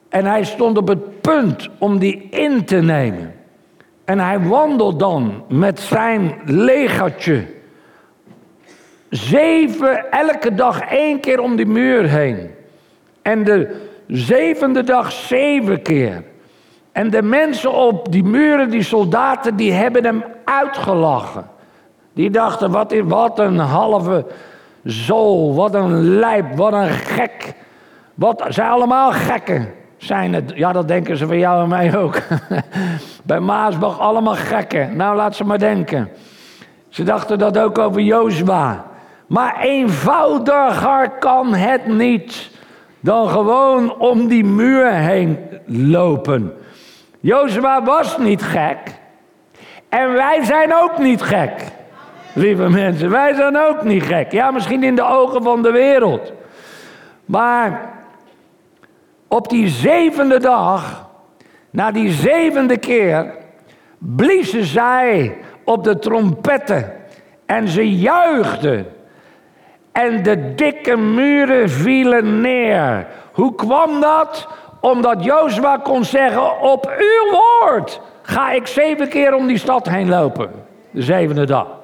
En 0.10 0.25
hij 0.25 0.44
stond 0.44 0.77
op 0.77 0.88
het 0.88 1.22
punt 1.22 1.70
om 1.77 2.00
die 2.00 2.27
in 2.29 2.65
te 2.65 2.75
nemen. 2.75 3.34
En 4.06 4.20
hij 4.20 4.39
wandelt 4.39 5.00
dan 5.00 5.44
met 5.48 5.79
zijn 5.79 6.36
legertje. 6.46 7.46
Zeven, 9.10 10.12
elke 10.12 10.53
dag 10.53 10.82
één 10.82 11.20
keer 11.20 11.39
om 11.39 11.56
die 11.56 11.65
muur 11.65 12.10
heen. 12.10 12.50
En 13.22 13.44
de 13.44 13.88
zevende 14.08 14.84
dag 14.84 15.12
zeven 15.12 15.82
keer. 15.82 16.24
En 16.91 17.10
de 17.10 17.22
mensen 17.22 17.74
op 17.74 18.12
die 18.12 18.24
muren, 18.24 18.70
die 18.70 18.84
soldaten, 18.84 19.56
die 19.56 19.72
hebben 19.72 20.03
hem 20.03 20.24
uitgelachen. 20.44 21.46
Die 22.13 22.29
dachten, 22.29 22.72
wat, 22.72 22.94
wat 23.03 23.39
een 23.39 23.58
halve 23.58 24.25
zool, 24.84 25.56
wat 25.56 25.74
een 25.74 26.20
lijp, 26.20 26.56
wat 26.56 26.74
een 26.74 26.90
gek. 26.90 27.54
Wat, 28.14 28.46
zijn 28.50 28.70
allemaal 28.70 29.12
gekken 29.12 29.74
zijn 30.04 30.34
het. 30.34 30.52
Ja, 30.56 30.72
dat 30.72 30.88
denken 30.88 31.18
ze 31.18 31.28
van 31.28 31.38
jou 31.38 31.64
en 31.64 31.70
mij 31.70 31.98
ook. 31.98 32.22
Bij 33.24 33.40
Maasbach 33.40 34.00
allemaal 34.00 34.36
gekken. 34.36 34.96
Nou, 34.96 35.16
laat 35.16 35.36
ze 35.36 35.44
maar 35.44 35.60
denken. 35.60 36.10
Ze 36.90 37.04
dachten 37.04 37.40
dat 37.40 37.58
ook 37.58 37.78
over 37.78 38.02
Jozua. 38.02 38.86
Maar 39.28 39.60
eenvoudiger 39.62 41.10
kan 41.10 41.54
het 41.54 41.88
niet 41.88 42.52
dan 43.00 43.30
gewoon 43.30 43.98
om 43.98 44.28
die 44.28 44.44
muur 44.44 44.94
heen 44.94 45.40
lopen. 45.66 46.54
Jozua 47.20 47.84
was 47.84 48.18
niet 48.18 48.42
gek. 48.42 48.78
En 49.90 50.14
wij 50.14 50.44
zijn 50.44 50.74
ook 50.76 50.98
niet 50.98 51.22
gek. 51.22 51.52
Lieve 52.39 52.69
mensen, 52.69 53.10
wij 53.10 53.34
zijn 53.34 53.58
ook 53.58 53.84
niet 53.84 54.03
gek. 54.03 54.31
Ja, 54.31 54.51
misschien 54.51 54.84
in 54.84 54.96
de 54.96 55.05
ogen 55.08 55.43
van 55.43 55.62
de 55.62 55.72
wereld. 55.72 56.34
Maar 57.25 57.91
op 59.27 59.50
die 59.50 59.67
zevende 59.67 60.39
dag, 60.39 61.10
na 61.69 61.91
die 61.91 62.12
zevende 62.12 62.77
keer, 62.77 63.34
bliezen 63.98 64.63
zij 64.63 65.38
op 65.63 65.84
de 65.84 66.00
trompetten 66.00 66.93
en 67.46 67.67
ze 67.67 67.98
juichten. 67.98 68.88
En 69.91 70.24
de 70.24 70.55
dikke 70.55 70.98
muren 70.98 71.69
vielen 71.69 72.41
neer. 72.41 73.08
Hoe 73.31 73.55
kwam 73.55 74.01
dat? 74.01 74.48
Omdat 74.81 75.24
Jozua 75.24 75.77
kon 75.77 76.03
zeggen: 76.03 76.62
Op 76.62 76.96
uw 76.98 77.39
woord 77.39 78.01
ga 78.22 78.51
ik 78.51 78.67
zeven 78.67 79.10
keer 79.10 79.34
om 79.34 79.48
die 79.48 79.58
stad 79.58 79.89
heen 79.89 80.10
lopen. 80.10 80.51
De 80.91 81.01
zevende 81.01 81.46
dag. 81.46 81.79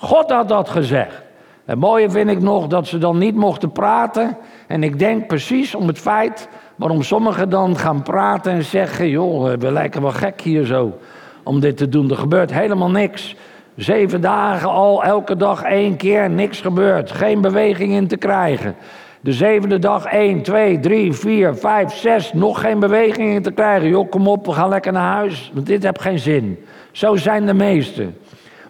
God 0.00 0.30
had 0.30 0.48
dat 0.48 0.68
gezegd. 0.68 1.22
Het 1.64 1.78
mooie 1.78 2.10
vind 2.10 2.30
ik 2.30 2.40
nog 2.40 2.66
dat 2.66 2.86
ze 2.86 2.98
dan 2.98 3.18
niet 3.18 3.34
mochten 3.34 3.72
praten. 3.72 4.36
En 4.66 4.82
ik 4.82 4.98
denk 4.98 5.26
precies 5.26 5.74
om 5.74 5.86
het 5.86 5.98
feit 5.98 6.48
waarom 6.76 7.02
sommigen 7.02 7.50
dan 7.50 7.76
gaan 7.76 8.02
praten 8.02 8.52
en 8.52 8.64
zeggen: 8.64 9.08
joh, 9.08 9.52
we 9.58 9.72
lijken 9.72 10.02
wel 10.02 10.10
gek 10.10 10.40
hier 10.40 10.64
zo 10.64 10.98
om 11.42 11.60
dit 11.60 11.76
te 11.76 11.88
doen. 11.88 12.10
Er 12.10 12.16
gebeurt 12.16 12.52
helemaal 12.52 12.90
niks. 12.90 13.36
Zeven 13.76 14.20
dagen 14.20 14.68
al, 14.68 15.04
elke 15.04 15.36
dag 15.36 15.62
één 15.62 15.96
keer, 15.96 16.30
niks 16.30 16.60
gebeurt. 16.60 17.10
Geen 17.10 17.40
beweging 17.40 17.92
in 17.92 18.06
te 18.06 18.16
krijgen. 18.16 18.74
De 19.20 19.32
zevende 19.32 19.78
dag 19.78 20.04
1, 20.04 20.42
2, 20.42 20.80
3, 20.80 21.12
4, 21.12 21.54
5, 21.54 21.94
6, 21.94 22.32
nog 22.32 22.60
geen 22.60 22.78
beweging 22.78 23.34
in 23.34 23.42
te 23.42 23.52
krijgen. 23.52 23.88
Joh, 23.88 24.10
kom 24.10 24.28
op, 24.28 24.46
we 24.46 24.52
gaan 24.52 24.68
lekker 24.68 24.92
naar 24.92 25.12
huis, 25.12 25.50
want 25.54 25.66
dit 25.66 25.82
heeft 25.82 26.00
geen 26.00 26.18
zin. 26.18 26.64
Zo 26.92 27.16
zijn 27.16 27.46
de 27.46 27.54
meesten. 27.54 28.16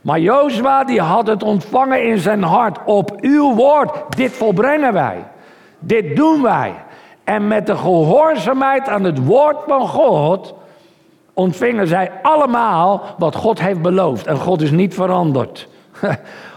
Maar 0.02 0.20
Jozua 0.20 0.84
die 0.84 1.00
had 1.00 1.26
het 1.26 1.42
ontvangen 1.42 2.02
in 2.04 2.18
zijn 2.18 2.42
hart. 2.42 2.78
Op 2.84 3.12
uw 3.20 3.54
woord, 3.54 4.16
dit 4.16 4.32
volbrengen 4.32 4.92
wij. 4.92 5.24
Dit 5.78 6.16
doen 6.16 6.42
wij. 6.42 6.74
En 7.24 7.48
met 7.48 7.66
de 7.66 7.76
gehoorzaamheid 7.76 8.88
aan 8.88 9.04
het 9.04 9.24
woord 9.24 9.56
van 9.66 9.88
God 9.88 10.54
ontvingen 11.32 11.86
zij 11.86 12.10
allemaal 12.22 13.02
wat 13.18 13.34
God 13.34 13.60
heeft 13.60 13.82
beloofd. 13.82 14.26
En 14.26 14.36
God 14.36 14.62
is 14.62 14.70
niet 14.70 14.94
veranderd. 14.94 15.68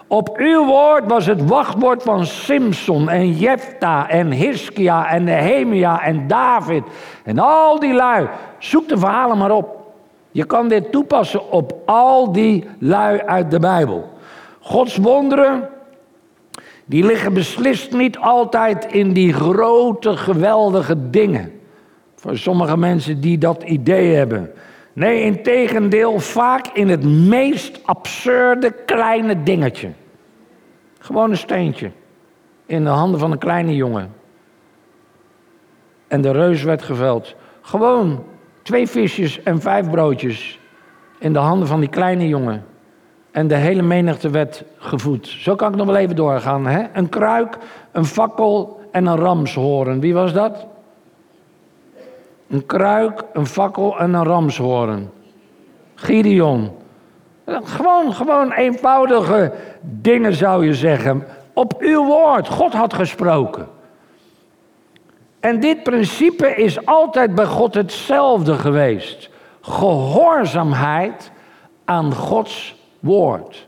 Op 0.07 0.37
uw 0.37 0.65
woord 0.65 1.03
was 1.07 1.25
het 1.25 1.47
wachtwoord 1.47 2.03
van 2.03 2.25
Simson 2.25 3.09
en 3.09 3.31
Jefta 3.31 4.09
en 4.09 4.31
Hiskia 4.31 5.09
en 5.09 5.23
Nehemia 5.23 6.01
en 6.01 6.27
David 6.27 6.83
en 7.23 7.39
al 7.39 7.79
die 7.79 7.93
lui. 7.93 8.27
Zoek 8.57 8.89
de 8.89 8.97
verhalen 8.97 9.37
maar 9.37 9.51
op. 9.51 9.80
Je 10.31 10.45
kan 10.45 10.67
dit 10.67 10.91
toepassen 10.91 11.51
op 11.51 11.81
al 11.85 12.31
die 12.31 12.65
lui 12.79 13.19
uit 13.19 13.51
de 13.51 13.59
Bijbel. 13.59 14.09
Gods 14.59 14.97
wonderen, 14.97 15.69
die 16.85 17.05
liggen 17.05 17.33
beslist 17.33 17.91
niet 17.91 18.17
altijd 18.17 18.85
in 18.85 19.13
die 19.13 19.33
grote, 19.33 20.17
geweldige 20.17 21.09
dingen. 21.09 21.51
Voor 22.15 22.37
sommige 22.37 22.77
mensen 22.77 23.21
die 23.21 23.37
dat 23.37 23.63
idee 23.63 24.15
hebben. 24.15 24.51
Nee, 24.93 25.21
in 25.21 25.43
tegendeel, 25.43 26.19
vaak 26.19 26.67
in 26.67 26.89
het 26.89 27.03
meest 27.03 27.79
absurde 27.83 28.71
kleine 28.85 29.43
dingetje. 29.43 29.91
Gewoon 30.99 31.29
een 31.29 31.37
steentje 31.37 31.91
in 32.65 32.83
de 32.83 32.89
handen 32.89 33.19
van 33.19 33.31
een 33.31 33.37
kleine 33.37 33.75
jongen. 33.75 34.13
En 36.07 36.21
de 36.21 36.31
reus 36.31 36.63
werd 36.63 36.81
geveld. 36.81 37.35
Gewoon 37.61 38.23
twee 38.61 38.87
visjes 38.87 39.43
en 39.43 39.61
vijf 39.61 39.89
broodjes 39.89 40.59
in 41.19 41.33
de 41.33 41.39
handen 41.39 41.67
van 41.67 41.79
die 41.79 41.89
kleine 41.89 42.27
jongen. 42.27 42.65
En 43.31 43.47
de 43.47 43.55
hele 43.55 43.81
menigte 43.81 44.29
werd 44.29 44.63
gevoed. 44.77 45.27
Zo 45.27 45.55
kan 45.55 45.71
ik 45.71 45.77
nog 45.77 45.85
wel 45.85 45.95
even 45.95 46.15
doorgaan. 46.15 46.67
Hè? 46.67 46.83
Een 46.93 47.09
kruik, 47.09 47.57
een 47.91 48.05
fakkel 48.05 48.79
en 48.91 49.05
een 49.05 49.15
ramshoorn. 49.15 49.99
Wie 49.99 50.13
was 50.13 50.33
dat? 50.33 50.65
Een 52.49 52.65
kruik, 52.65 53.23
een 53.33 53.45
fakkel 53.45 53.99
en 53.99 54.13
een 54.13 54.23
ramshoorn. 54.23 55.09
Gideon. 55.95 56.71
Gewoon, 57.45 58.13
gewoon 58.13 58.51
eenvoudige 58.51 59.51
dingen 59.81 60.33
zou 60.33 60.65
je 60.65 60.73
zeggen. 60.73 61.23
Op 61.53 61.73
uw 61.79 62.05
woord. 62.05 62.47
God 62.47 62.73
had 62.73 62.93
gesproken. 62.93 63.67
En 65.41 65.59
dit 65.59 65.83
principe 65.83 66.55
is 66.55 66.85
altijd 66.85 67.35
bij 67.35 67.45
God 67.45 67.73
hetzelfde 67.73 68.53
geweest. 68.53 69.29
Gehoorzaamheid 69.61 71.31
aan 71.85 72.13
Gods 72.13 72.75
woord. 72.99 73.67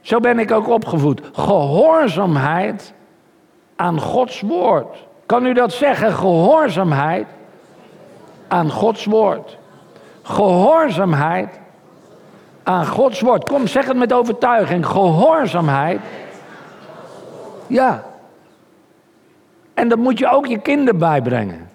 Zo 0.00 0.20
ben 0.20 0.38
ik 0.38 0.50
ook 0.50 0.68
opgevoed. 0.68 1.20
Gehoorzaamheid 1.32 2.92
aan 3.76 4.00
Gods 4.00 4.40
woord. 4.40 4.96
Kan 5.26 5.46
u 5.46 5.52
dat 5.52 5.72
zeggen? 5.72 6.12
Gehoorzaamheid 6.12 7.26
aan 8.48 8.70
Gods 8.70 9.04
woord. 9.04 9.58
Gehoorzaamheid 10.22 11.60
aan 12.62 12.86
Gods 12.86 13.20
woord. 13.20 13.44
Kom, 13.44 13.66
zeg 13.66 13.86
het 13.86 13.96
met 13.96 14.12
overtuiging. 14.12 14.86
Gehoorzaamheid. 14.86 16.00
Ja. 17.66 18.09
En 19.80 19.88
dat 19.88 19.98
moet 19.98 20.18
je 20.18 20.30
ook 20.30 20.46
je 20.46 20.58
kinderen 20.58 20.98
bijbrengen. 20.98 21.70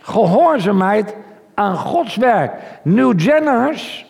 Gehoorzaamheid 0.00 1.16
aan 1.54 1.76
Gods 1.76 2.16
werk. 2.16 2.52
New 2.82 3.20
Jenners. 3.20 4.06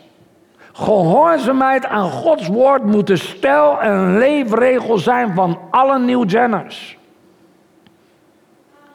Gehoorzaamheid 0.72 1.86
aan 1.86 2.10
Gods 2.10 2.46
woord 2.46 2.84
moet 2.84 3.06
de 3.06 3.16
stijl 3.16 3.80
en 3.80 4.18
leefregel 4.18 4.98
zijn 4.98 5.34
van 5.34 5.58
alle 5.70 5.98
New 5.98 6.30
Jenners. 6.30 6.98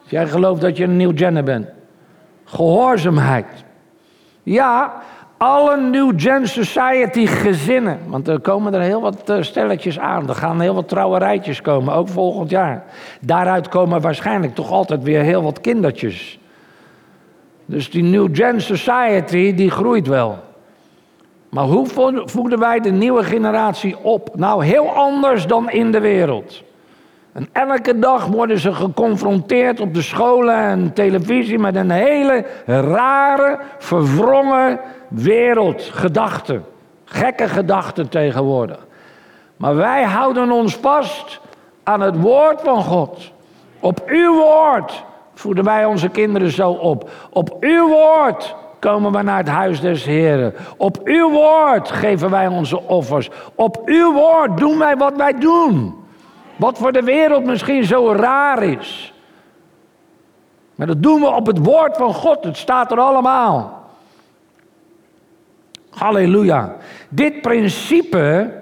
Jij 0.02 0.26
gelooft 0.26 0.60
dat 0.60 0.76
je 0.76 0.84
een 0.84 0.96
New 0.96 1.18
Jenner 1.18 1.44
bent. 1.44 1.68
Gehoorzaamheid. 2.44 3.46
Ja, 4.42 4.92
alle 5.38 5.80
New 5.80 6.12
Gen 6.16 6.48
Society 6.48 7.26
gezinnen. 7.26 7.98
Want 8.06 8.28
er 8.28 8.40
komen 8.40 8.74
er 8.74 8.80
heel 8.80 9.00
wat 9.00 9.30
eh, 9.30 9.42
stelletjes 9.42 9.98
aan. 9.98 10.28
Er 10.28 10.34
gaan 10.34 10.60
heel 10.60 10.74
wat 10.74 10.88
trouwerijtjes 10.88 11.60
komen, 11.60 11.94
ook 11.94 12.08
volgend 12.08 12.50
jaar. 12.50 12.84
Daaruit 13.20 13.68
komen 13.68 14.00
waarschijnlijk 14.00 14.54
toch 14.54 14.70
altijd 14.70 15.02
weer 15.02 15.22
heel 15.22 15.42
wat 15.42 15.60
kindertjes. 15.60 16.38
Dus 17.64 17.90
die 17.90 18.02
New 18.02 18.28
Gen 18.32 18.60
Society, 18.60 19.54
die 19.54 19.70
groeit 19.70 20.06
wel. 20.06 20.38
Maar 21.48 21.64
hoe 21.64 21.86
voeden 22.24 22.58
wij 22.58 22.80
de 22.80 22.90
nieuwe 22.90 23.24
generatie 23.24 23.96
op? 24.02 24.30
Nou, 24.34 24.64
heel 24.64 24.90
anders 24.90 25.46
dan 25.46 25.70
in 25.70 25.92
de 25.92 26.00
wereld. 26.00 26.62
En 27.38 27.48
elke 27.52 27.98
dag 27.98 28.26
worden 28.26 28.58
ze 28.58 28.72
geconfronteerd 28.72 29.80
op 29.80 29.94
de 29.94 30.02
scholen 30.02 30.54
en 30.54 30.92
televisie 30.92 31.58
met 31.58 31.74
een 31.74 31.90
hele 31.90 32.44
rare, 32.66 33.58
verwrongen 33.78 34.80
wereldgedachten. 35.08 36.64
Gekke 37.04 37.48
gedachten 37.48 38.08
tegenwoordig. 38.08 38.86
Maar 39.56 39.76
wij 39.76 40.02
houden 40.02 40.50
ons 40.50 40.76
vast 40.76 41.40
aan 41.82 42.00
het 42.00 42.20
woord 42.20 42.60
van 42.60 42.82
God. 42.82 43.32
Op 43.80 44.02
uw 44.06 44.34
woord 44.34 45.04
voeden 45.34 45.64
wij 45.64 45.84
onze 45.84 46.08
kinderen 46.08 46.50
zo 46.50 46.70
op. 46.70 47.10
Op 47.30 47.56
uw 47.60 47.88
woord 47.88 48.54
komen 48.78 49.12
we 49.12 49.22
naar 49.22 49.38
het 49.38 49.48
huis 49.48 49.80
des 49.80 50.04
Heren. 50.04 50.54
Op 50.76 51.00
uw 51.04 51.30
woord 51.30 51.90
geven 51.90 52.30
wij 52.30 52.46
onze 52.46 52.82
offers. 52.82 53.30
Op 53.54 53.82
uw 53.84 54.12
woord 54.12 54.58
doen 54.58 54.78
wij 54.78 54.96
wat 54.96 55.16
wij 55.16 55.32
doen. 55.32 56.06
Wat 56.58 56.78
voor 56.78 56.92
de 56.92 57.02
wereld 57.02 57.44
misschien 57.44 57.84
zo 57.84 58.12
raar 58.12 58.62
is. 58.62 59.12
Maar 60.74 60.86
dat 60.86 61.02
doen 61.02 61.20
we 61.20 61.26
op 61.30 61.46
het 61.46 61.58
woord 61.58 61.96
van 61.96 62.14
God. 62.14 62.44
Het 62.44 62.56
staat 62.56 62.92
er 62.92 62.98
allemaal. 62.98 63.90
Halleluja. 65.90 66.76
Dit 67.08 67.40
principe 67.40 68.52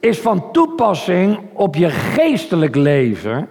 is 0.00 0.18
van 0.18 0.52
toepassing 0.52 1.38
op 1.52 1.74
je 1.74 1.90
geestelijk 1.90 2.74
leven 2.74 3.48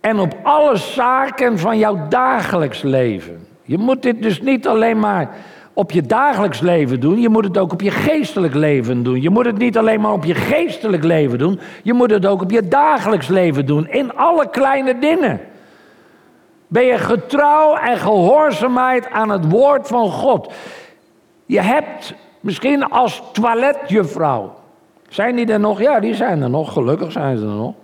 en 0.00 0.18
op 0.18 0.34
alle 0.42 0.76
zaken 0.76 1.58
van 1.58 1.78
jouw 1.78 2.08
dagelijks 2.08 2.82
leven. 2.82 3.46
Je 3.62 3.78
moet 3.78 4.02
dit 4.02 4.22
dus 4.22 4.40
niet 4.40 4.66
alleen 4.66 4.98
maar 4.98 5.36
op 5.78 5.90
je 5.90 6.02
dagelijks 6.02 6.60
leven 6.60 7.00
doen, 7.00 7.20
je 7.20 7.28
moet 7.28 7.44
het 7.44 7.58
ook 7.58 7.72
op 7.72 7.80
je 7.80 7.90
geestelijk 7.90 8.54
leven 8.54 9.02
doen. 9.02 9.22
Je 9.22 9.30
moet 9.30 9.44
het 9.44 9.58
niet 9.58 9.78
alleen 9.78 10.00
maar 10.00 10.12
op 10.12 10.24
je 10.24 10.34
geestelijk 10.34 11.04
leven 11.04 11.38
doen, 11.38 11.60
je 11.82 11.92
moet 11.92 12.10
het 12.10 12.26
ook 12.26 12.42
op 12.42 12.50
je 12.50 12.68
dagelijks 12.68 13.28
leven 13.28 13.66
doen, 13.66 13.88
in 13.88 14.16
alle 14.16 14.50
kleine 14.50 14.98
dingen. 14.98 15.40
Ben 16.68 16.84
je 16.84 16.98
getrouw 16.98 17.74
en 17.74 17.96
gehoorzaamheid 17.96 19.10
aan 19.10 19.28
het 19.28 19.50
woord 19.50 19.88
van 19.88 20.10
God? 20.10 20.52
Je 21.46 21.60
hebt 21.60 22.14
misschien 22.40 22.88
als 22.88 23.22
toiletjuffrouw. 23.32 24.54
Zijn 25.08 25.36
die 25.36 25.52
er 25.52 25.60
nog? 25.60 25.80
Ja, 25.80 26.00
die 26.00 26.14
zijn 26.14 26.42
er 26.42 26.50
nog. 26.50 26.72
Gelukkig 26.72 27.12
zijn 27.12 27.38
ze 27.38 27.44
er 27.44 27.50
nog. 27.50 27.74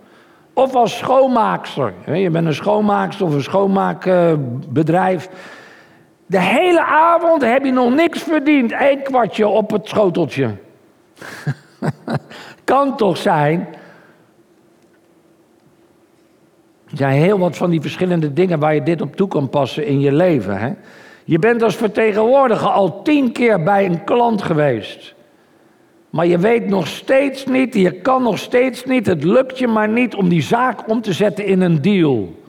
Of 0.52 0.74
als 0.74 0.98
schoonmaakster. 0.98 1.92
Je 2.12 2.30
bent 2.30 2.46
een 2.46 2.54
schoonmaakster 2.54 3.26
of 3.26 3.34
een 3.34 3.42
schoonmaakbedrijf. 3.42 5.28
De 6.32 6.40
hele 6.40 6.84
avond 6.84 7.42
heb 7.42 7.64
je 7.64 7.72
nog 7.72 7.94
niks 7.94 8.22
verdiend. 8.22 8.72
Eén 8.78 9.02
kwartje 9.02 9.48
op 9.48 9.70
het 9.70 9.88
schoteltje. 9.88 10.50
kan 12.64 12.96
toch 12.96 13.16
zijn? 13.16 13.68
Er 16.90 16.96
zijn 16.96 17.12
heel 17.12 17.38
wat 17.38 17.56
van 17.56 17.70
die 17.70 17.80
verschillende 17.80 18.32
dingen 18.32 18.58
waar 18.58 18.74
je 18.74 18.82
dit 18.82 19.00
op 19.00 19.16
toe 19.16 19.28
kan 19.28 19.48
passen 19.48 19.86
in 19.86 20.00
je 20.00 20.12
leven. 20.12 20.58
Hè? 20.58 20.72
Je 21.24 21.38
bent 21.38 21.62
als 21.62 21.76
vertegenwoordiger 21.76 22.68
al 22.68 23.02
tien 23.02 23.32
keer 23.32 23.62
bij 23.62 23.84
een 23.84 24.04
klant 24.04 24.42
geweest. 24.42 25.14
Maar 26.10 26.26
je 26.26 26.38
weet 26.38 26.68
nog 26.68 26.86
steeds 26.86 27.46
niet, 27.46 27.74
je 27.74 27.92
kan 27.92 28.22
nog 28.22 28.38
steeds 28.38 28.84
niet, 28.84 29.06
het 29.06 29.24
lukt 29.24 29.58
je 29.58 29.66
maar 29.66 29.88
niet 29.88 30.14
om 30.14 30.28
die 30.28 30.42
zaak 30.42 30.88
om 30.88 31.00
te 31.00 31.12
zetten 31.12 31.44
in 31.44 31.60
een 31.60 31.82
deal. 31.82 32.41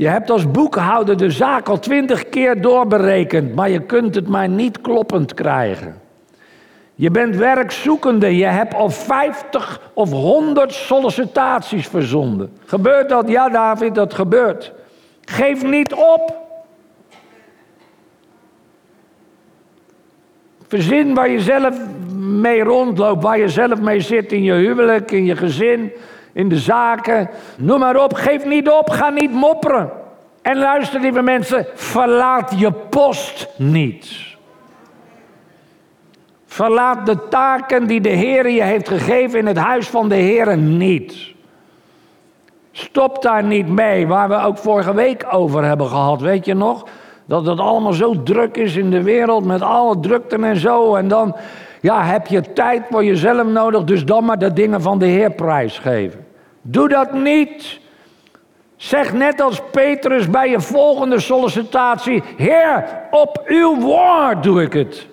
Je 0.00 0.08
hebt 0.08 0.30
als 0.30 0.50
boekhouder 0.50 1.16
de 1.16 1.30
zaak 1.30 1.68
al 1.68 1.78
twintig 1.78 2.28
keer 2.28 2.60
doorberekend, 2.60 3.54
maar 3.54 3.70
je 3.70 3.80
kunt 3.80 4.14
het 4.14 4.28
maar 4.28 4.48
niet 4.48 4.80
kloppend 4.80 5.34
krijgen. 5.34 6.00
Je 6.94 7.10
bent 7.10 7.36
werkzoekende, 7.36 8.36
je 8.36 8.44
hebt 8.44 8.74
al 8.74 8.90
50 8.90 9.80
of 9.94 10.10
100 10.10 10.72
sollicitaties 10.72 11.86
verzonden. 11.86 12.52
Gebeurt 12.64 13.08
dat? 13.08 13.28
Ja, 13.28 13.48
David, 13.48 13.94
dat 13.94 14.14
gebeurt. 14.14 14.72
Geef 15.24 15.62
niet 15.62 15.94
op. 15.94 16.36
Verzin 20.68 21.14
waar 21.14 21.30
je 21.30 21.40
zelf 21.40 21.76
mee 22.18 22.62
rondloopt, 22.62 23.22
waar 23.22 23.38
je 23.38 23.48
zelf 23.48 23.80
mee 23.80 24.00
zit 24.00 24.32
in 24.32 24.42
je 24.42 24.52
huwelijk, 24.52 25.10
in 25.10 25.24
je 25.24 25.36
gezin, 25.36 25.92
in 26.32 26.48
de 26.48 26.58
zaken. 26.58 27.30
Noem 27.58 27.78
maar 27.78 28.02
op, 28.02 28.14
geef 28.14 28.44
niet 28.44 28.68
op, 28.68 28.90
ga 28.90 29.10
niet 29.10 29.32
mopperen. 29.32 29.90
En 30.42 30.58
luister, 30.58 31.00
lieve 31.00 31.22
mensen, 31.22 31.66
verlaat 31.74 32.52
je 32.56 32.72
post 32.72 33.48
niet. 33.56 34.28
Verlaat 36.46 37.06
de 37.06 37.28
taken 37.28 37.86
die 37.86 38.00
de 38.00 38.08
Heer 38.08 38.50
je 38.50 38.62
heeft 38.62 38.88
gegeven 38.88 39.38
in 39.38 39.46
het 39.46 39.56
huis 39.56 39.88
van 39.88 40.08
de 40.08 40.14
Heer 40.14 40.56
niet. 40.56 41.28
Stop 42.72 43.22
daar 43.22 43.44
niet 43.44 43.68
mee, 43.68 44.06
waar 44.06 44.28
we 44.28 44.42
ook 44.42 44.58
vorige 44.58 44.94
week 44.94 45.26
over 45.30 45.64
hebben 45.64 45.86
gehad, 45.86 46.20
weet 46.20 46.44
je 46.44 46.54
nog? 46.54 46.86
Dat 47.24 47.46
het 47.46 47.58
allemaal 47.58 47.92
zo 47.92 48.22
druk 48.22 48.56
is 48.56 48.76
in 48.76 48.90
de 48.90 49.02
wereld 49.02 49.44
met 49.44 49.62
alle 49.62 50.00
drukten 50.00 50.44
en 50.44 50.56
zo. 50.56 50.94
En 50.94 51.08
dan 51.08 51.36
ja, 51.80 52.04
heb 52.04 52.26
je 52.26 52.52
tijd 52.52 52.82
voor 52.90 53.04
jezelf 53.04 53.46
nodig, 53.46 53.84
dus 53.84 54.04
dan 54.04 54.24
maar 54.24 54.38
de 54.38 54.52
dingen 54.52 54.82
van 54.82 54.98
de 54.98 55.06
Heer 55.06 55.30
prijsgeven. 55.30 56.26
Doe 56.62 56.88
dat 56.88 57.12
niet. 57.12 57.80
Zeg 58.76 59.12
net 59.12 59.40
als 59.40 59.62
Petrus 59.70 60.30
bij 60.30 60.50
je 60.50 60.60
volgende 60.60 61.20
sollicitatie: 61.20 62.22
Heer, 62.36 62.84
op 63.10 63.42
uw 63.46 63.80
woord 63.80 64.42
doe 64.42 64.62
ik 64.62 64.72
het. 64.72 65.06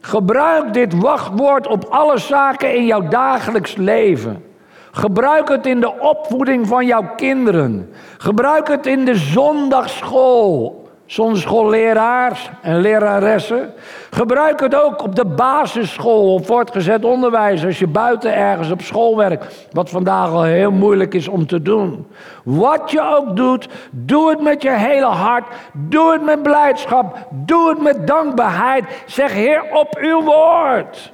Gebruik 0.00 0.72
dit 0.72 1.00
wachtwoord 1.00 1.66
op 1.66 1.84
alle 1.84 2.18
zaken 2.18 2.74
in 2.74 2.86
jouw 2.86 3.08
dagelijks 3.08 3.76
leven. 3.76 4.44
Gebruik 4.90 5.48
het 5.48 5.66
in 5.66 5.80
de 5.80 6.00
opvoeding 6.00 6.66
van 6.66 6.86
jouw 6.86 7.14
kinderen. 7.16 7.92
Gebruik 8.18 8.68
het 8.68 8.86
in 8.86 9.04
de 9.04 9.14
zondagschool. 9.14 10.77
Zondagschoolleraars 11.08 12.50
en 12.62 12.80
leraressen. 12.80 13.72
Gebruik 14.10 14.60
het 14.60 14.74
ook 14.74 15.02
op 15.02 15.14
de 15.14 15.24
basisschool 15.24 16.34
of 16.34 16.46
voortgezet 16.46 17.04
onderwijs. 17.04 17.64
Als 17.64 17.78
je 17.78 17.86
buiten 17.86 18.34
ergens 18.34 18.70
op 18.70 18.80
school 18.80 19.16
werkt. 19.16 19.68
Wat 19.72 19.90
vandaag 19.90 20.30
al 20.30 20.42
heel 20.42 20.70
moeilijk 20.70 21.14
is 21.14 21.28
om 21.28 21.46
te 21.46 21.62
doen. 21.62 22.06
Wat 22.44 22.90
je 22.90 23.00
ook 23.16 23.36
doet, 23.36 23.68
doe 23.90 24.30
het 24.30 24.40
met 24.40 24.62
je 24.62 24.70
hele 24.70 25.06
hart. 25.06 25.44
Doe 25.72 26.12
het 26.12 26.24
met 26.24 26.42
blijdschap. 26.42 27.28
Doe 27.30 27.68
het 27.68 27.82
met 27.82 28.06
dankbaarheid. 28.06 28.84
Zeg 29.06 29.32
Heer 29.32 29.62
op 29.72 29.98
uw 30.00 30.22
woord. 30.22 31.12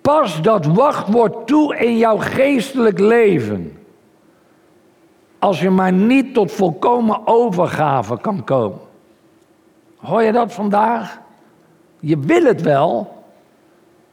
Pas 0.00 0.42
dat 0.42 0.66
wachtwoord 0.66 1.46
toe 1.46 1.76
in 1.76 1.96
jouw 1.96 2.16
geestelijk 2.16 2.98
leven. 2.98 3.83
Als 5.44 5.60
je 5.60 5.70
maar 5.70 5.92
niet 5.92 6.34
tot 6.34 6.52
volkomen 6.52 7.26
overgave 7.26 8.20
kan 8.20 8.44
komen. 8.44 8.78
Hoor 9.96 10.22
je 10.22 10.32
dat 10.32 10.52
vandaag? 10.52 11.20
Je 12.00 12.18
wil 12.18 12.44
het 12.44 12.62
wel. 12.62 13.22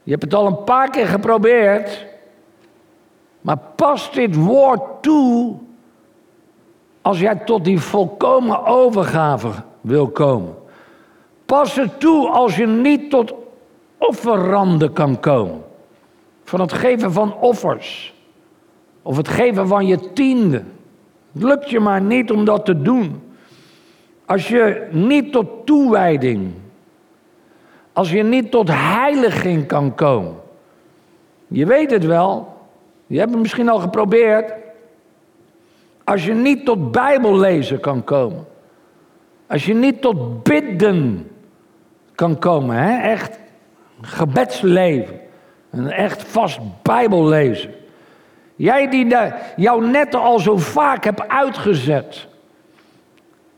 Je 0.04 0.12
hebt 0.12 0.24
het 0.24 0.34
al 0.34 0.46
een 0.46 0.63
paar 0.63 0.89
keer 0.89 1.08
geprobeerd. 1.08 2.06
Maar 3.41 3.58
pas 3.76 4.12
dit 4.12 4.36
woord 4.36 4.82
toe 5.02 5.56
als 7.02 7.20
jij 7.20 7.36
tot 7.36 7.63
die 7.63 7.80
volkomen 7.80 8.65
overgave 8.65 9.50
wil 9.82 10.08
komen. 10.08 10.56
Pas 11.46 11.76
het 11.76 12.00
toe 12.00 12.30
als 12.30 12.56
je 12.56 12.67
niet 12.67 13.10
tot 13.10 13.34
offerranden 13.98 14.94
kan 14.94 15.20
komen. 15.20 15.63
Van 16.44 16.60
het 16.60 16.74
geven 16.74 17.12
van 17.12 17.36
offers. 17.36 18.13
Of 19.02 19.17
het 19.17 19.28
geven 19.28 19.67
van 19.67 19.86
je 19.86 20.13
tiende. 20.13 20.63
Het 21.34 21.44
lukt 21.44 21.70
je 21.70 21.80
maar 21.80 22.02
niet 22.02 22.32
om 22.32 22.46
dat 22.46 22.65
te 22.65 22.82
doen. 22.82 23.22
Als 24.26 24.48
je 24.48 24.88
niet 24.91 25.32
tot 25.32 25.65
toewijding, 25.65 26.52
als 27.94 28.12
je 28.12 28.24
niet 28.24 28.52
tot 28.52 28.67
heiliging 28.72 29.67
kan 29.67 29.96
komen. 29.96 30.36
Je 31.48 31.65
weet 31.65 31.91
het 31.91 32.06
wel, 32.06 32.58
je 33.08 33.20
hebt 33.20 33.32
het 33.32 33.41
misschien 33.41 33.70
al 33.70 33.80
geprobeerd. 33.80 34.54
Als 36.04 36.26
je 36.26 36.34
niet 36.34 36.65
tot 36.65 36.91
Bijbellezen 36.91 37.80
kan 37.80 38.04
komen. 38.04 38.46
Als 39.48 39.65
je 39.65 39.74
niet 39.74 40.02
tot 40.02 40.44
bidden 40.44 41.32
kan 42.15 42.39
komen, 42.39 42.76
hè? 42.76 43.10
echt 43.10 43.39
gebedsleven. 44.02 45.20
Een 45.70 45.91
echt 45.91 46.24
vast 46.24 46.60
Bijbellezen. 46.82 47.74
Jij 48.62 48.88
die 48.88 49.15
jouw 49.56 49.80
netten 49.80 50.19
al 50.19 50.39
zo 50.39 50.58
vaak 50.58 51.04
hebt 51.04 51.28
uitgezet. 51.28 52.28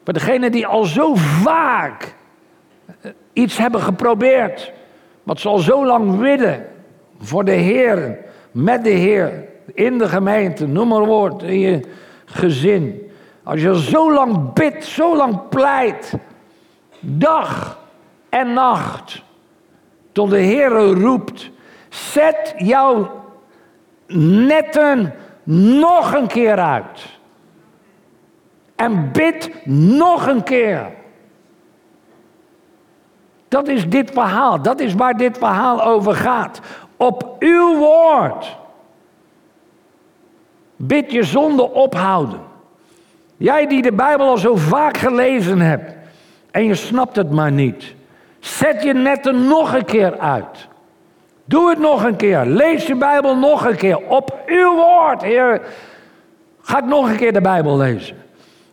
Voor 0.03 0.13
degene 0.13 0.49
die 0.49 0.67
al 0.67 0.83
zo 0.83 1.15
vaak 1.15 2.15
eh, 3.01 3.11
iets 3.33 3.57
hebben 3.57 3.81
geprobeerd. 3.81 4.71
Wat 5.23 5.39
ze 5.39 5.47
al 5.47 5.57
zo 5.57 5.85
lang 5.85 6.17
willen. 6.17 6.65
Voor 7.19 7.45
de 7.45 7.51
Heer, 7.51 8.17
met 8.51 8.83
de 8.83 8.89
Heer, 8.89 9.45
in 9.73 9.97
de 9.97 10.07
gemeente, 10.07 10.67
noem 10.67 10.87
maar 10.87 11.05
woord, 11.05 11.41
in 11.41 11.59
je 11.59 11.79
gezin. 12.25 13.11
Als 13.43 13.61
je 13.61 13.81
zo 13.81 14.13
lang 14.13 14.53
bidt, 14.53 14.85
zo 14.85 15.15
lang 15.15 15.49
pleit, 15.49 16.13
dag 16.99 17.79
en 18.29 18.53
nacht, 18.53 19.23
tot 20.11 20.29
de 20.29 20.39
Heer 20.39 20.69
roept, 20.93 21.51
zet 21.89 22.53
jouw 22.57 23.22
netten 24.47 25.13
nog 25.43 26.13
een 26.13 26.27
keer 26.27 26.57
uit. 26.57 27.19
En 28.75 29.11
bid 29.11 29.65
nog 29.65 30.27
een 30.27 30.43
keer. 30.43 30.91
Dat 33.47 33.67
is 33.67 33.89
dit 33.89 34.11
verhaal. 34.11 34.61
Dat 34.61 34.79
is 34.79 34.93
waar 34.93 35.17
dit 35.17 35.37
verhaal 35.37 35.83
over 35.83 36.15
gaat. 36.15 36.59
Op 36.97 37.35
uw 37.39 37.77
woord. 37.77 38.57
Bid 40.75 41.11
je 41.11 41.23
zonde 41.23 41.71
ophouden. 41.71 42.39
Jij 43.37 43.67
die 43.67 43.81
de 43.81 43.93
Bijbel 43.93 44.27
al 44.27 44.37
zo 44.37 44.55
vaak 44.55 44.97
gelezen 44.97 45.59
hebt 45.59 45.95
en 46.51 46.65
je 46.65 46.75
snapt 46.75 47.15
het 47.15 47.31
maar 47.31 47.51
niet. 47.51 47.95
Zet 48.39 48.83
je 48.83 48.93
netten 48.93 49.47
nog 49.47 49.73
een 49.73 49.85
keer 49.85 50.19
uit. 50.19 50.67
Doe 51.45 51.69
het 51.69 51.79
nog 51.79 52.03
een 52.03 52.15
keer. 52.15 52.45
Lees 52.45 52.87
je 52.87 52.95
Bijbel 52.95 53.37
nog 53.37 53.65
een 53.65 53.75
keer. 53.75 53.97
Op 53.97 54.43
uw 54.45 54.75
woord, 54.75 55.21
Heer. 55.21 55.61
Ga 56.61 56.79
nog 56.79 57.09
een 57.09 57.17
keer 57.17 57.33
de 57.33 57.41
Bijbel 57.41 57.77
lezen. 57.77 58.15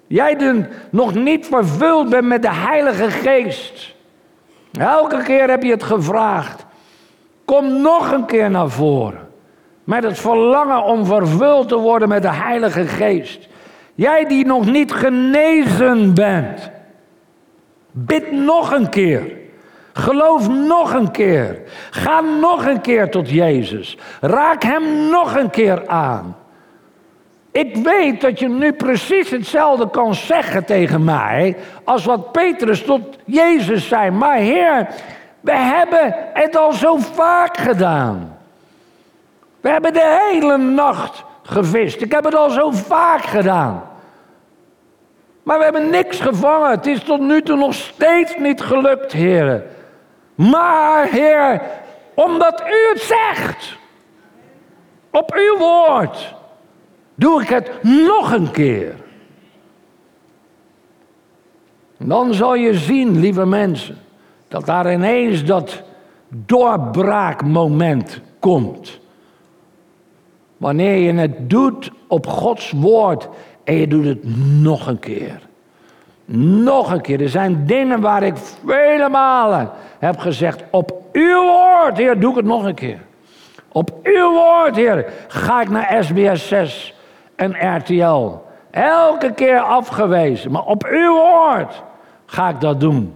Jij 0.06 0.36
die 0.36 0.66
nog 0.90 1.14
niet 1.14 1.46
vervuld 1.46 2.08
bent 2.08 2.26
met 2.26 2.42
de 2.42 2.54
Heilige 2.54 3.10
Geest. 3.10 3.94
Elke 4.72 5.22
keer 5.22 5.50
heb 5.50 5.62
je 5.62 5.70
het 5.70 5.82
gevraagd. 5.82 6.66
Kom 7.44 7.80
nog 7.80 8.12
een 8.12 8.24
keer 8.24 8.50
naar 8.50 8.68
voren. 8.70 9.28
Met 9.84 10.04
het 10.04 10.18
verlangen 10.18 10.84
om 10.84 11.06
vervuld 11.06 11.68
te 11.68 11.76
worden 11.76 12.08
met 12.08 12.22
de 12.22 12.32
Heilige 12.32 12.86
Geest. 12.86 13.48
Jij 13.94 14.24
die 14.24 14.46
nog 14.46 14.66
niet 14.66 14.92
genezen 14.92 16.14
bent. 16.14 16.70
Bid 17.90 18.32
nog 18.32 18.72
een 18.72 18.88
keer. 18.88 19.39
Geloof 19.92 20.48
nog 20.48 20.94
een 20.94 21.10
keer. 21.10 21.60
Ga 21.90 22.20
nog 22.20 22.66
een 22.66 22.80
keer 22.80 23.10
tot 23.10 23.30
Jezus. 23.30 23.98
Raak 24.20 24.62
Hem 24.62 25.10
nog 25.10 25.36
een 25.36 25.50
keer 25.50 25.88
aan. 25.88 26.36
Ik 27.52 27.76
weet 27.76 28.20
dat 28.20 28.38
je 28.38 28.48
nu 28.48 28.72
precies 28.72 29.30
hetzelfde 29.30 29.90
kan 29.90 30.14
zeggen 30.14 30.64
tegen 30.64 31.04
mij 31.04 31.56
als 31.84 32.04
wat 32.04 32.32
Petrus 32.32 32.82
tot 32.82 33.16
Jezus 33.24 33.88
zei. 33.88 34.10
Maar 34.10 34.36
Heer, 34.36 34.88
we 35.40 35.56
hebben 35.56 36.14
het 36.32 36.56
al 36.56 36.72
zo 36.72 36.96
vaak 36.96 37.56
gedaan. 37.56 38.38
We 39.60 39.68
hebben 39.68 39.92
de 39.92 40.28
hele 40.30 40.56
nacht 40.56 41.24
gevist. 41.42 42.00
Ik 42.00 42.12
heb 42.12 42.24
het 42.24 42.34
al 42.34 42.50
zo 42.50 42.70
vaak 42.70 43.22
gedaan. 43.22 43.82
Maar 45.42 45.58
we 45.58 45.64
hebben 45.64 45.90
niks 45.90 46.20
gevangen. 46.20 46.70
Het 46.70 46.86
is 46.86 47.02
tot 47.02 47.20
nu 47.20 47.42
toe 47.42 47.56
nog 47.56 47.74
steeds 47.74 48.36
niet 48.38 48.60
gelukt, 48.60 49.12
heren. 49.12 49.64
Maar 50.40 51.08
Heer, 51.08 51.62
omdat 52.14 52.60
u 52.60 52.88
het 52.92 53.00
zegt, 53.00 53.76
op 55.10 55.34
uw 55.34 55.58
woord, 55.58 56.34
doe 57.14 57.42
ik 57.42 57.48
het 57.48 57.70
nog 57.82 58.32
een 58.32 58.50
keer. 58.50 58.94
Dan 61.96 62.34
zal 62.34 62.54
je 62.54 62.74
zien, 62.74 63.20
lieve 63.20 63.46
mensen, 63.46 63.98
dat 64.48 64.66
daar 64.66 64.92
ineens 64.92 65.44
dat 65.44 65.82
doorbraakmoment 66.28 68.20
komt. 68.38 69.00
Wanneer 70.56 70.96
je 70.96 71.12
het 71.12 71.50
doet 71.50 71.90
op 72.06 72.26
Gods 72.26 72.70
woord 72.70 73.28
en 73.64 73.74
je 73.74 73.88
doet 73.88 74.04
het 74.04 74.24
nog 74.60 74.86
een 74.86 74.98
keer. 74.98 75.48
Nog 76.32 76.92
een 76.92 77.00
keer. 77.00 77.22
Er 77.22 77.28
zijn 77.28 77.66
dingen 77.66 78.00
waar 78.00 78.22
ik 78.22 78.36
vele 78.66 79.08
malen 79.08 79.70
heb 79.98 80.18
gezegd: 80.18 80.62
Op 80.70 81.02
uw 81.12 81.42
woord, 81.42 81.96
Heer, 81.96 82.20
doe 82.20 82.30
ik 82.30 82.36
het 82.36 82.44
nog 82.44 82.64
een 82.64 82.74
keer. 82.74 82.98
Op 83.72 83.90
uw 84.02 84.30
woord, 84.30 84.76
Heer, 84.76 85.12
ga 85.28 85.60
ik 85.60 85.68
naar 85.68 86.04
SBS 86.04 86.48
6 86.48 86.94
en 87.36 87.76
RTL. 87.76 88.32
Elke 88.70 89.32
keer 89.32 89.60
afgewezen, 89.60 90.50
maar 90.50 90.64
op 90.64 90.84
uw 90.84 91.12
woord 91.12 91.82
ga 92.26 92.48
ik 92.48 92.60
dat 92.60 92.80
doen. 92.80 93.14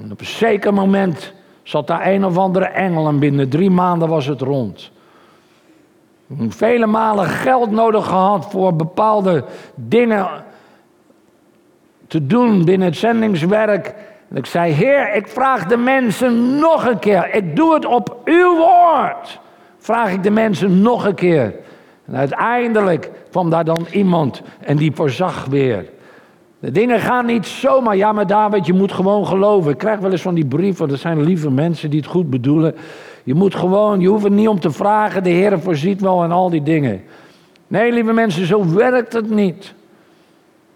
En 0.00 0.12
op 0.12 0.20
een 0.20 0.26
zeker 0.26 0.74
moment 0.74 1.32
zat 1.62 1.86
daar 1.86 2.06
een 2.06 2.24
of 2.24 2.38
andere 2.38 2.66
engel 2.66 3.08
en 3.08 3.18
binnen 3.18 3.48
drie 3.48 3.70
maanden 3.70 4.08
was 4.08 4.26
het 4.26 4.40
rond. 4.40 4.90
Vele 6.48 6.86
malen 6.86 7.26
geld 7.26 7.70
nodig 7.70 8.06
gehad 8.06 8.50
voor 8.50 8.76
bepaalde 8.76 9.44
dingen 9.74 10.28
te 12.12 12.26
doen 12.26 12.64
binnen 12.64 12.88
het 12.88 12.96
zendingswerk. 12.96 13.94
En 14.28 14.36
ik 14.36 14.46
zei, 14.46 14.72
Heer, 14.72 15.14
ik 15.14 15.28
vraag 15.28 15.66
de 15.66 15.76
mensen 15.76 16.58
nog 16.58 16.86
een 16.86 16.98
keer. 16.98 17.34
Ik 17.34 17.56
doe 17.56 17.74
het 17.74 17.86
op 17.86 18.20
uw 18.24 18.56
woord. 18.56 19.40
Vraag 19.78 20.12
ik 20.12 20.22
de 20.22 20.30
mensen 20.30 20.82
nog 20.82 21.06
een 21.06 21.14
keer. 21.14 21.54
En 22.06 22.16
uiteindelijk 22.16 23.10
kwam 23.30 23.50
daar 23.50 23.64
dan 23.64 23.86
iemand 23.90 24.42
en 24.60 24.76
die 24.76 24.92
voorzag 24.94 25.44
weer. 25.44 25.84
De 26.58 26.70
dingen 26.70 27.00
gaan 27.00 27.26
niet 27.26 27.46
zomaar. 27.46 27.96
Ja, 27.96 28.12
maar 28.12 28.26
David, 28.26 28.66
je 28.66 28.72
moet 28.72 28.92
gewoon 28.92 29.26
geloven. 29.26 29.72
Ik 29.72 29.78
krijg 29.78 30.00
wel 30.00 30.10
eens 30.10 30.22
van 30.22 30.34
die 30.34 30.46
brieven. 30.46 30.88
Dat 30.88 30.98
zijn 30.98 31.22
lieve 31.22 31.50
mensen 31.50 31.90
die 31.90 32.00
het 32.00 32.08
goed 32.08 32.30
bedoelen. 32.30 32.74
Je 33.24 33.34
moet 33.34 33.54
gewoon, 33.54 34.00
je 34.00 34.08
hoeft 34.08 34.24
het 34.24 34.32
niet 34.32 34.48
om 34.48 34.60
te 34.60 34.70
vragen. 34.70 35.22
De 35.22 35.30
Heer 35.30 35.60
voorziet 35.60 36.00
wel 36.00 36.22
en 36.22 36.30
al 36.32 36.50
die 36.50 36.62
dingen. 36.62 37.02
Nee, 37.66 37.92
lieve 37.92 38.12
mensen, 38.12 38.46
zo 38.46 38.74
werkt 38.74 39.12
het 39.12 39.30
niet. 39.30 39.74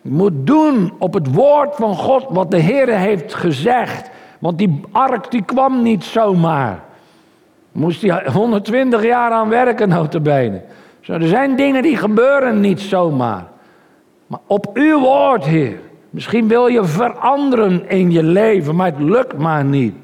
Moet 0.09 0.33
doen 0.47 0.93
op 0.99 1.15
het 1.15 1.35
woord 1.35 1.77
van 1.77 1.95
God 1.95 2.27
wat 2.29 2.51
de 2.51 2.57
Heer 2.57 2.89
heeft 2.89 3.35
gezegd. 3.35 4.11
Want 4.39 4.59
die 4.59 4.81
ark 4.93 5.31
die 5.31 5.43
kwam 5.43 5.83
niet 5.83 6.05
zomaar. 6.05 6.85
Moest 7.73 8.03
hij 8.03 8.27
120 8.33 9.05
jaar 9.05 9.31
aan 9.31 9.49
werken, 9.49 9.89
notabene. 9.89 10.63
Zo, 11.01 11.13
er 11.13 11.29
zijn 11.29 11.57
dingen 11.57 11.83
die 11.83 11.97
gebeuren 11.97 12.61
niet 12.61 12.81
zomaar. 12.81 13.47
Maar 14.27 14.41
op 14.47 14.71
uw 14.75 15.01
woord, 15.01 15.45
Heer. 15.45 15.79
Misschien 16.11 16.49
wil 16.49 16.67
je 16.67 16.85
veranderen 16.85 17.89
in 17.89 18.11
je 18.11 18.23
leven, 18.23 18.77
maar 18.77 18.87
het 18.87 19.01
lukt 19.01 19.39
maar 19.39 19.65
niet. 19.65 19.95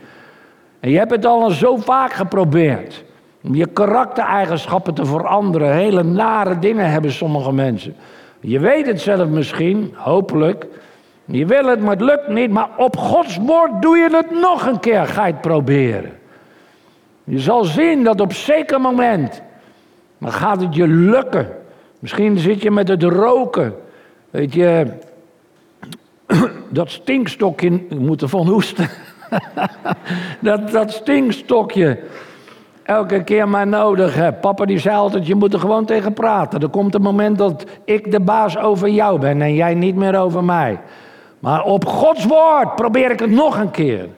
En 0.81 0.91
je 0.91 0.99
hebt 0.99 1.11
het 1.11 1.27
al 1.27 1.51
zo 1.51 1.77
vaak 1.77 2.13
geprobeerd. 2.13 3.05
Om 3.43 3.55
je 3.55 3.67
karaktereigenschappen 3.67 4.95
te 4.95 5.05
veranderen. 5.05 5.73
Hele 5.73 6.03
nare 6.03 6.59
dingen 6.59 6.91
hebben 6.91 7.13
sommige 7.13 7.53
mensen. 7.53 7.97
Je 8.45 8.59
weet 8.59 8.87
het 8.87 9.01
zelf 9.01 9.29
misschien, 9.29 9.95
hopelijk. 9.97 10.67
Je 11.25 11.47
wil 11.47 11.65
het, 11.65 11.81
maar 11.81 11.91
het 11.91 12.01
lukt 12.01 12.29
niet. 12.29 12.51
Maar 12.51 12.69
op 12.77 12.97
Gods 12.97 13.37
woord 13.37 13.83
doe 13.83 13.97
je 13.97 14.09
het 14.13 14.31
nog 14.31 14.67
een 14.67 14.81
keer. 14.81 15.07
Ga 15.07 15.27
je 15.27 15.33
het 15.33 15.41
proberen. 15.41 16.13
Je 17.25 17.39
zal 17.39 17.65
zien 17.65 18.05
dat 18.05 18.21
op 18.21 18.33
zeker 18.33 18.81
moment. 18.81 19.43
Dan 20.19 20.33
gaat 20.33 20.61
het 20.61 20.75
je 20.75 20.87
lukken. 20.89 21.49
Misschien 21.99 22.39
zit 22.39 22.63
je 22.63 22.71
met 22.71 22.89
het 22.89 23.03
roken. 23.03 23.75
Weet 24.31 24.55
je. 24.55 24.87
Dat 26.69 26.91
stinkstokje. 26.91 27.71
Ik 27.71 27.99
moet 27.99 28.23
ervan 28.23 28.47
hoesten. 28.49 28.89
dat, 30.41 30.71
dat 30.71 30.91
stinkstokje 30.91 31.99
elke 32.93 33.25
keer 33.25 33.49
maar 33.49 33.67
nodig 33.67 34.15
hebt. 34.15 34.41
Papa 34.41 34.65
die 34.65 34.79
zei 34.79 34.97
altijd, 34.97 35.27
je 35.27 35.35
moet 35.35 35.53
er 35.53 35.61
gewoon 35.61 35.85
tegen 35.85 36.13
praten. 36.13 36.61
Er 36.61 36.69
komt 36.69 36.95
een 36.95 37.03
moment 37.03 37.39
dat 37.39 37.65
ik 37.85 38.11
de 38.11 38.21
baas 38.21 38.59
over 38.59 38.89
jou 38.89 39.19
ben 39.19 39.43
en 39.43 39.55
jij 39.55 39.75
niet 39.75 39.97
meer 39.97 40.19
over 40.19 40.45
mij. 40.45 40.81
Maar 41.39 41.63
op 41.65 41.85
Gods 41.85 42.25
woord 42.25 42.75
probeer 42.75 43.11
ik 43.11 43.21
het 43.21 43.31
nog 43.31 43.59
een 43.59 43.71
keer. 43.71 44.09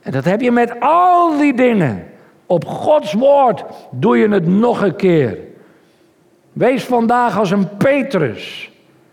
En 0.00 0.12
dat 0.12 0.24
heb 0.24 0.40
je 0.40 0.50
met 0.50 0.80
al 0.80 1.38
die 1.38 1.54
dingen. 1.54 2.04
Op 2.46 2.66
Gods 2.66 3.12
woord 3.12 3.64
doe 3.90 4.18
je 4.18 4.28
het 4.28 4.46
nog 4.46 4.82
een 4.82 4.96
keer. 4.96 5.38
Wees 6.52 6.84
vandaag 6.84 7.38
als 7.38 7.50
een 7.50 7.76
Petrus. 7.76 8.70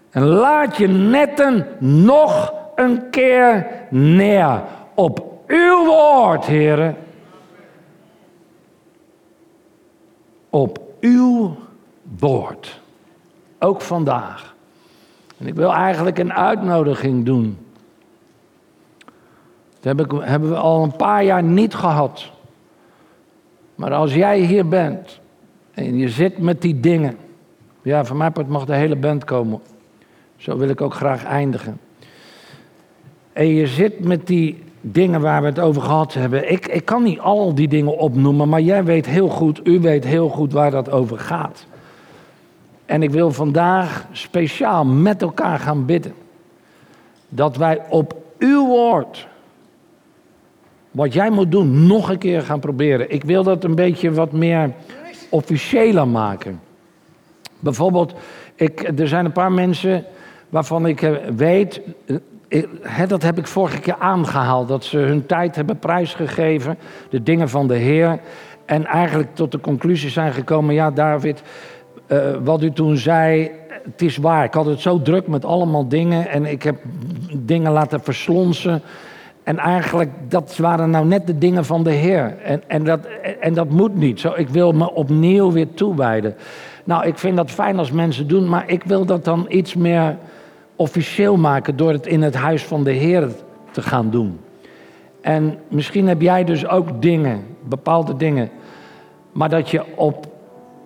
En 0.10 0.24
laat 0.24 0.78
je 0.78 0.88
netten 0.88 1.66
nog 1.80 2.54
een 2.76 3.10
keer 3.10 3.68
neer. 3.90 4.62
Op 4.94 5.26
uw 5.48 5.86
woord, 5.86 6.46
heren. 6.46 6.96
Op 10.58 10.82
uw 11.00 11.56
woord. 12.20 12.82
Ook 13.60 13.82
vandaag. 13.82 14.56
En 15.38 15.48
ik 15.48 15.56
wil 15.56 15.74
eigenlijk 15.74 16.18
een 16.18 16.34
uitnodiging 16.34 17.26
doen. 17.26 17.58
Dat 19.80 20.10
hebben 20.22 20.50
we 20.50 20.56
al 20.56 20.84
een 20.84 20.96
paar 20.96 21.24
jaar 21.24 21.44
niet 21.44 21.74
gehad. 21.74 22.32
Maar 23.76 23.94
als 23.94 24.14
jij 24.14 24.40
hier 24.40 24.68
bent 24.68 25.20
en 25.74 25.98
je 25.98 26.10
zit 26.10 26.38
met 26.38 26.62
die 26.62 26.80
dingen. 26.80 27.18
Ja, 27.82 28.06
van 28.06 28.18
mij 28.18 28.32
mag 28.48 28.66
de 28.66 28.76
hele 28.76 28.96
band 28.96 29.24
komen. 29.24 29.62
Zo 30.38 30.58
wil 30.58 30.70
ik 30.70 30.82
ook 30.82 30.94
graag 30.94 31.24
eindigen. 31.24 31.80
En 33.34 33.48
je 33.48 33.68
zit 33.68 34.00
met 34.00 34.28
die 34.28 34.64
dingen 34.82 35.22
waar 35.22 35.42
we 35.42 35.48
het 35.48 35.60
over 35.60 35.82
gehad 35.82 36.14
hebben. 36.14 36.52
Ik, 36.52 36.68
ik 36.68 36.86
kan 36.86 37.04
niet 37.04 37.20
al 37.20 37.56
die 37.56 37.68
dingen 37.68 37.98
opnoemen, 37.98 38.50
maar 38.50 38.62
jij 38.62 38.84
weet 38.84 39.06
heel 39.06 39.28
goed, 39.28 39.68
u 39.68 39.80
weet 39.80 40.04
heel 40.04 40.30
goed 40.30 40.52
waar 40.52 40.72
dat 40.72 40.92
over 40.92 41.20
gaat. 41.20 41.66
En 42.86 43.04
ik 43.04 43.10
wil 43.10 43.32
vandaag 43.32 44.06
speciaal 44.12 44.86
met 44.86 45.22
elkaar 45.22 45.60
gaan 45.60 45.86
bidden. 45.86 46.14
Dat 47.30 47.58
wij 47.58 47.82
op 47.90 48.16
uw 48.38 48.68
woord, 48.68 49.28
wat 50.92 51.14
jij 51.14 51.30
moet 51.30 51.52
doen, 51.52 51.88
nog 51.88 52.10
een 52.10 52.18
keer 52.18 52.42
gaan 52.42 52.60
proberen. 52.60 53.12
Ik 53.12 53.24
wil 53.24 53.44
dat 53.44 53.64
een 53.64 53.76
beetje 53.76 54.12
wat 54.12 54.32
meer 54.32 54.74
officiëler 55.30 56.08
maken. 56.08 56.60
Bijvoorbeeld, 57.60 58.14
ik, 58.56 59.00
er 59.00 59.08
zijn 59.08 59.26
een 59.26 59.32
paar 59.32 59.52
mensen 59.52 60.06
waarvan 60.50 60.86
ik 60.86 61.02
eh, 61.02 61.12
dat 63.08 63.24
heb 63.24 63.38
ik 63.38 63.48
vorige 63.48 63.80
keer 63.80 63.96
aangehaald. 64.00 64.68
Dat 64.68 64.84
ze 64.84 64.98
hun 64.98 65.26
tijd 65.26 65.56
hebben 65.56 65.80
prijsgegeven. 65.80 66.78
De 67.10 67.24
dingen 67.24 67.50
van 67.50 67.68
de 67.68 67.76
Heer. 67.76 68.20
En 68.66 68.86
eigenlijk 68.86 69.36
tot 69.36 69.52
de 69.52 69.60
conclusie 69.60 70.10
zijn 70.10 70.34
gekomen. 70.34 70.74
Ja, 70.74 70.92
David, 70.92 71.42
uh, 72.08 72.20
wat 72.44 72.64
u 72.64 72.72
toen 72.72 72.98
zei. 72.98 73.52
Het 73.84 74.02
is 74.02 74.18
waar. 74.18 74.44
Ik 74.44 74.54
had 74.54 74.66
het 74.66 74.80
zo 74.80 75.02
druk 75.02 75.28
met 75.28 75.46
allemaal 75.46 75.88
dingen. 75.88 76.30
En 76.30 76.46
ik 76.46 76.64
heb 76.64 76.76
dingen 77.36 77.72
laten 77.72 78.02
verslonsen. 78.02 78.82
En 79.44 79.58
eigenlijk, 79.58 80.10
dat 80.28 80.58
waren 80.58 80.90
nou 80.90 81.06
net 81.06 81.28
de 81.28 81.38
dingen 81.38 81.66
van 81.66 81.84
de 81.84 81.92
Heer. 81.92 82.38
En, 82.44 82.64
en, 82.68 82.84
dat, 82.84 83.00
en 83.40 83.54
dat 83.54 83.70
moet 83.70 83.96
niet. 83.96 84.20
Zo, 84.20 84.34
ik 84.36 84.50
wil 84.50 84.72
me 84.72 84.94
opnieuw 84.94 85.52
weer 85.52 85.74
toewijden. 85.74 86.36
Nou, 86.84 87.06
ik 87.06 87.18
vind 87.18 87.38
dat 87.38 87.52
fijn 87.52 87.78
als 87.78 87.92
mensen 87.92 88.28
doen. 88.28 88.50
Maar 88.50 88.70
ik 88.70 88.84
wil 88.84 89.06
dat 89.06 89.26
dan 89.26 89.46
iets 89.50 89.76
meer 89.76 90.18
officieel 90.78 91.38
maken 91.38 91.76
door 91.76 91.92
het 91.92 92.08
in 92.08 92.22
het 92.22 92.36
huis 92.36 92.64
van 92.66 92.84
de 92.84 92.92
Heer 92.92 93.30
te 93.72 93.82
gaan 93.82 94.10
doen. 94.10 94.40
En 95.22 95.58
misschien 95.68 96.08
heb 96.08 96.22
jij 96.22 96.44
dus 96.44 96.68
ook 96.68 97.02
dingen, 97.02 97.44
bepaalde 97.64 98.16
dingen, 98.16 98.50
maar 99.32 99.50
dat 99.50 99.70
je 99.70 99.84
op 99.96 100.28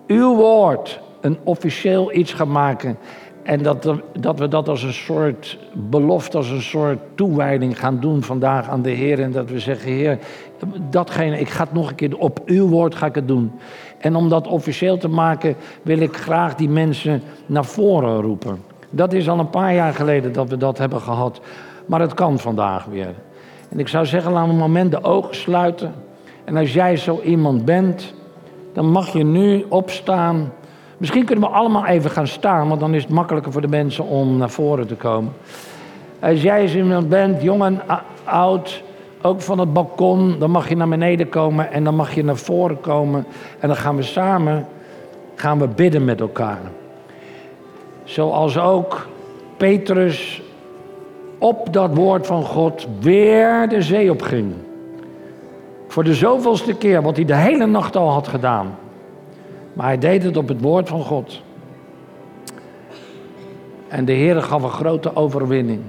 uw 0.06 0.34
woord 0.34 1.00
een 1.20 1.38
officieel 1.42 2.14
iets 2.14 2.32
gaat 2.32 2.48
maken. 2.48 2.96
En 3.42 3.62
dat, 3.62 3.92
dat 4.18 4.38
we 4.38 4.48
dat 4.48 4.68
als 4.68 4.82
een 4.82 4.92
soort 4.92 5.58
belofte, 5.72 6.36
als 6.36 6.50
een 6.50 6.62
soort 6.62 6.98
toewijding 7.14 7.78
gaan 7.78 8.00
doen 8.00 8.22
vandaag 8.22 8.68
aan 8.68 8.82
de 8.82 8.90
Heer. 8.90 9.20
En 9.20 9.32
dat 9.32 9.50
we 9.50 9.58
zeggen, 9.58 9.92
Heer, 9.92 10.18
datgene, 10.90 11.40
ik 11.40 11.48
ga 11.48 11.64
het 11.64 11.72
nog 11.72 11.88
een 11.88 11.94
keer, 11.94 12.18
op 12.18 12.40
uw 12.46 12.68
woord 12.68 12.94
ga 12.94 13.06
ik 13.06 13.14
het 13.14 13.28
doen. 13.28 13.52
En 13.98 14.16
om 14.16 14.28
dat 14.28 14.46
officieel 14.46 14.98
te 14.98 15.08
maken, 15.08 15.56
wil 15.82 15.98
ik 15.98 16.16
graag 16.16 16.54
die 16.54 16.68
mensen 16.68 17.22
naar 17.46 17.64
voren 17.64 18.20
roepen. 18.20 18.71
Dat 18.94 19.12
is 19.12 19.28
al 19.28 19.38
een 19.38 19.50
paar 19.50 19.74
jaar 19.74 19.94
geleden 19.94 20.32
dat 20.32 20.48
we 20.48 20.56
dat 20.56 20.78
hebben 20.78 21.00
gehad. 21.00 21.40
Maar 21.86 22.00
het 22.00 22.14
kan 22.14 22.38
vandaag 22.38 22.84
weer. 22.84 23.14
En 23.68 23.78
ik 23.78 23.88
zou 23.88 24.06
zeggen, 24.06 24.32
laat 24.32 24.48
een 24.48 24.56
moment 24.56 24.90
de 24.90 25.04
ogen 25.04 25.34
sluiten. 25.34 25.94
En 26.44 26.56
als 26.56 26.72
jij 26.72 26.96
zo 26.96 27.20
iemand 27.24 27.64
bent, 27.64 28.14
dan 28.72 28.86
mag 28.86 29.12
je 29.12 29.24
nu 29.24 29.64
opstaan. 29.68 30.52
Misschien 30.96 31.24
kunnen 31.24 31.48
we 31.48 31.54
allemaal 31.54 31.86
even 31.86 32.10
gaan 32.10 32.26
staan, 32.26 32.68
want 32.68 32.80
dan 32.80 32.94
is 32.94 33.02
het 33.02 33.12
makkelijker 33.12 33.52
voor 33.52 33.60
de 33.60 33.68
mensen 33.68 34.06
om 34.06 34.36
naar 34.36 34.50
voren 34.50 34.86
te 34.86 34.94
komen. 34.94 35.32
Als 36.20 36.42
jij 36.42 36.66
zo 36.66 36.76
iemand 36.78 37.08
bent, 37.08 37.42
jong 37.42 37.64
en 37.64 37.80
oud, 38.24 38.82
ook 39.22 39.40
van 39.40 39.58
het 39.58 39.72
balkon, 39.72 40.38
dan 40.38 40.50
mag 40.50 40.68
je 40.68 40.76
naar 40.76 40.88
beneden 40.88 41.28
komen 41.28 41.72
en 41.72 41.84
dan 41.84 41.94
mag 41.94 42.14
je 42.14 42.24
naar 42.24 42.36
voren 42.36 42.80
komen. 42.80 43.26
En 43.58 43.68
dan 43.68 43.76
gaan 43.76 43.96
we 43.96 44.02
samen 44.02 44.66
gaan 45.34 45.58
we 45.58 45.68
bidden 45.68 46.04
met 46.04 46.20
elkaar. 46.20 46.60
Zoals 48.12 48.58
ook 48.58 49.06
Petrus 49.56 50.42
op 51.38 51.72
dat 51.72 51.94
woord 51.94 52.26
van 52.26 52.42
God 52.42 52.86
weer 53.00 53.68
de 53.68 53.82
zee 53.82 54.10
op 54.10 54.22
ging. 54.22 54.52
Voor 55.88 56.04
de 56.04 56.14
zoveelste 56.14 56.74
keer, 56.74 57.02
wat 57.02 57.16
hij 57.16 57.24
de 57.24 57.34
hele 57.34 57.66
nacht 57.66 57.96
al 57.96 58.10
had 58.10 58.28
gedaan. 58.28 58.78
Maar 59.72 59.86
hij 59.86 59.98
deed 59.98 60.22
het 60.22 60.36
op 60.36 60.48
het 60.48 60.60
woord 60.60 60.88
van 60.88 61.02
God. 61.02 61.42
En 63.88 64.04
de 64.04 64.12
Heer 64.12 64.42
gaf 64.42 64.62
een 64.62 64.70
grote 64.70 65.16
overwinning. 65.16 65.80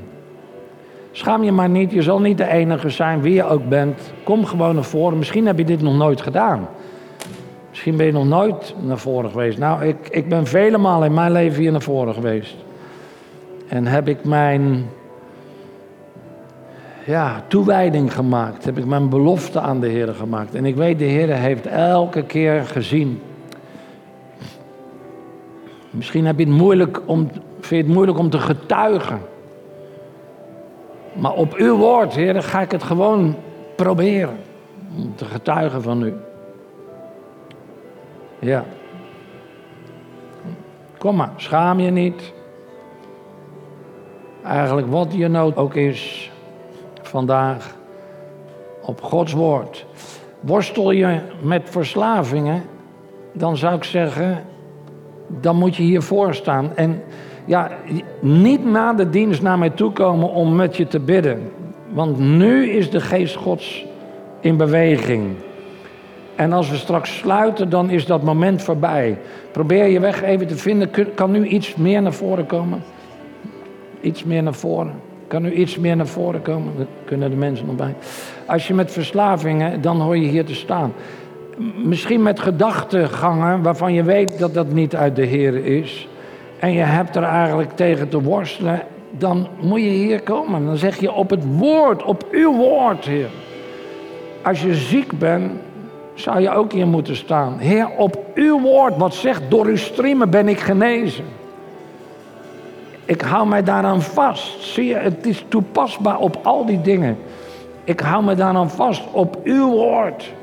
Schaam 1.11 1.43
je 1.43 1.51
maar 1.51 1.69
niet, 1.69 1.91
je 1.91 2.01
zal 2.01 2.19
niet 2.19 2.37
de 2.37 2.47
enige 2.47 2.89
zijn, 2.89 3.21
wie 3.21 3.33
je 3.33 3.45
ook 3.45 3.69
bent. 3.69 4.13
Kom 4.23 4.45
gewoon 4.45 4.75
naar 4.75 4.83
voren. 4.83 5.17
Misschien 5.17 5.45
heb 5.45 5.57
je 5.57 5.65
dit 5.65 5.81
nog 5.81 5.97
nooit 5.97 6.21
gedaan. 6.21 6.67
Misschien 7.83 8.03
ben 8.03 8.19
je 8.19 8.25
nog 8.25 8.39
nooit 8.39 8.75
naar 8.81 8.97
voren 8.97 9.29
geweest. 9.29 9.57
Nou, 9.57 9.85
ik, 9.85 10.07
ik 10.09 10.29
ben 10.29 10.47
vele 10.47 10.77
malen 10.77 11.07
in 11.07 11.13
mijn 11.13 11.31
leven 11.31 11.61
hier 11.61 11.71
naar 11.71 11.81
voren 11.81 12.13
geweest. 12.13 12.55
En 13.67 13.87
heb 13.87 14.07
ik 14.07 14.23
mijn 14.23 14.89
ja, 17.05 17.43
toewijding 17.47 18.13
gemaakt. 18.13 18.65
Heb 18.65 18.77
ik 18.77 18.85
mijn 18.85 19.09
belofte 19.09 19.59
aan 19.59 19.79
de 19.79 19.87
Heer 19.87 20.13
gemaakt. 20.13 20.55
En 20.55 20.65
ik 20.65 20.75
weet, 20.75 20.99
de 20.99 21.05
Heer 21.05 21.35
heeft 21.35 21.65
elke 21.65 22.23
keer 22.23 22.63
gezien. 22.63 23.21
Misschien 25.89 26.25
heb 26.25 26.39
je 26.39 26.45
het 26.45 26.53
moeilijk 26.53 27.01
om, 27.05 27.29
vind 27.59 27.69
je 27.69 27.75
het 27.75 27.95
moeilijk 27.95 28.17
om 28.17 28.29
te 28.29 28.39
getuigen. 28.39 29.19
Maar 31.13 31.33
op 31.33 31.53
uw 31.53 31.77
woord, 31.77 32.13
Heer, 32.13 32.43
ga 32.43 32.61
ik 32.61 32.71
het 32.71 32.83
gewoon 32.83 33.35
proberen. 33.75 34.37
Om 34.97 35.15
te 35.15 35.25
getuigen 35.25 35.81
van 35.81 36.03
u. 36.03 36.13
Ja. 38.43 38.65
Kom 40.97 41.15
maar, 41.15 41.31
schaam 41.35 41.79
je 41.79 41.91
niet. 41.91 42.33
Eigenlijk 44.43 44.87
wat 44.87 45.13
je 45.13 45.27
nood 45.27 45.55
ook 45.55 45.75
is 45.75 46.31
vandaag 47.01 47.75
op 48.81 49.01
Gods 49.01 49.33
woord. 49.33 49.85
Worstel 50.39 50.91
je 50.91 51.19
met 51.41 51.69
verslavingen, 51.69 52.63
dan 53.31 53.57
zou 53.57 53.75
ik 53.75 53.83
zeggen, 53.83 54.43
dan 55.27 55.55
moet 55.55 55.75
je 55.75 55.83
hiervoor 55.83 56.33
staan. 56.33 56.75
En 56.75 57.03
ja, 57.45 57.71
niet 58.19 58.65
na 58.65 58.93
de 58.93 59.09
dienst 59.09 59.41
naar 59.41 59.57
mij 59.57 59.69
toe 59.69 59.91
komen 59.91 60.29
om 60.29 60.55
met 60.55 60.77
je 60.77 60.87
te 60.87 60.99
bidden. 60.99 61.51
Want 61.89 62.19
nu 62.19 62.69
is 62.69 62.89
de 62.89 63.01
geest 63.01 63.35
Gods 63.35 63.85
in 64.39 64.57
beweging. 64.57 65.35
En 66.35 66.53
als 66.53 66.69
we 66.69 66.75
straks 66.75 67.17
sluiten, 67.17 67.69
dan 67.69 67.89
is 67.89 68.05
dat 68.05 68.23
moment 68.23 68.61
voorbij. 68.61 69.17
Probeer 69.51 69.85
je 69.85 69.99
weg 69.99 70.23
even 70.23 70.47
te 70.47 70.57
vinden. 70.57 70.89
Kan 71.15 71.31
nu 71.31 71.45
iets 71.45 71.75
meer 71.75 72.01
naar 72.01 72.13
voren 72.13 72.45
komen? 72.45 72.83
Iets 74.01 74.23
meer 74.23 74.43
naar 74.43 74.53
voren. 74.53 74.93
Kan 75.27 75.41
nu 75.41 75.51
iets 75.53 75.77
meer 75.77 75.95
naar 75.95 76.07
voren 76.07 76.41
komen? 76.41 76.73
Dat 76.77 76.87
kunnen 77.05 77.29
de 77.29 77.35
mensen 77.35 77.65
nog 77.65 77.75
bij. 77.75 77.95
Als 78.45 78.67
je 78.67 78.73
met 78.73 78.91
verslavingen, 78.91 79.81
dan 79.81 80.01
hoor 80.01 80.17
je 80.17 80.27
hier 80.27 80.45
te 80.45 80.55
staan. 80.55 80.93
Misschien 81.83 82.21
met 82.21 82.39
gedachtegangen 82.39 83.61
waarvan 83.61 83.93
je 83.93 84.03
weet 84.03 84.39
dat 84.39 84.53
dat 84.53 84.71
niet 84.71 84.95
uit 84.95 85.15
de 85.15 85.25
Heer 85.25 85.65
is. 85.65 86.07
En 86.59 86.71
je 86.71 86.81
hebt 86.81 87.15
er 87.15 87.23
eigenlijk 87.23 87.71
tegen 87.75 88.09
te 88.09 88.21
worstelen. 88.21 88.81
Dan 89.17 89.47
moet 89.61 89.81
je 89.81 89.89
hier 89.89 90.21
komen. 90.21 90.65
Dan 90.65 90.77
zeg 90.77 90.99
je 90.99 91.11
op 91.11 91.29
het 91.29 91.57
woord, 91.57 92.03
op 92.03 92.27
uw 92.31 92.55
woord, 92.55 93.05
Heer. 93.05 93.29
Als 94.41 94.61
je 94.61 94.75
ziek 94.75 95.19
bent, 95.19 95.51
zou 96.13 96.39
je 96.39 96.49
ook 96.49 96.71
hier 96.71 96.87
moeten 96.87 97.15
staan. 97.15 97.57
Heer, 97.57 97.89
op 97.97 98.25
uw 98.35 98.61
woord, 98.61 98.97
wat 98.97 99.13
zegt, 99.13 99.41
door 99.49 99.65
uw 99.65 99.77
streamen 99.77 100.29
ben 100.29 100.47
ik 100.47 100.59
genezen. 100.59 101.25
Ik 103.05 103.21
hou 103.21 103.47
mij 103.47 103.63
daaraan 103.63 104.01
vast. 104.01 104.61
Zie 104.61 104.85
je, 104.85 104.95
het 104.95 105.25
is 105.25 105.45
toepasbaar 105.47 106.19
op 106.19 106.39
al 106.43 106.65
die 106.65 106.81
dingen. 106.81 107.17
Ik 107.83 107.99
hou 107.99 108.23
me 108.23 108.35
daaraan 108.35 108.69
vast 108.69 109.03
op 109.11 109.37
uw 109.43 109.69
woord. 109.69 110.33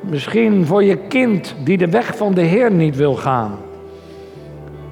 Misschien 0.00 0.66
voor 0.66 0.84
je 0.84 0.96
kind 0.96 1.54
die 1.64 1.78
de 1.78 1.88
weg 1.88 2.16
van 2.16 2.34
de 2.34 2.40
Heer 2.40 2.72
niet 2.72 2.96
wil 2.96 3.14
gaan. 3.14 3.58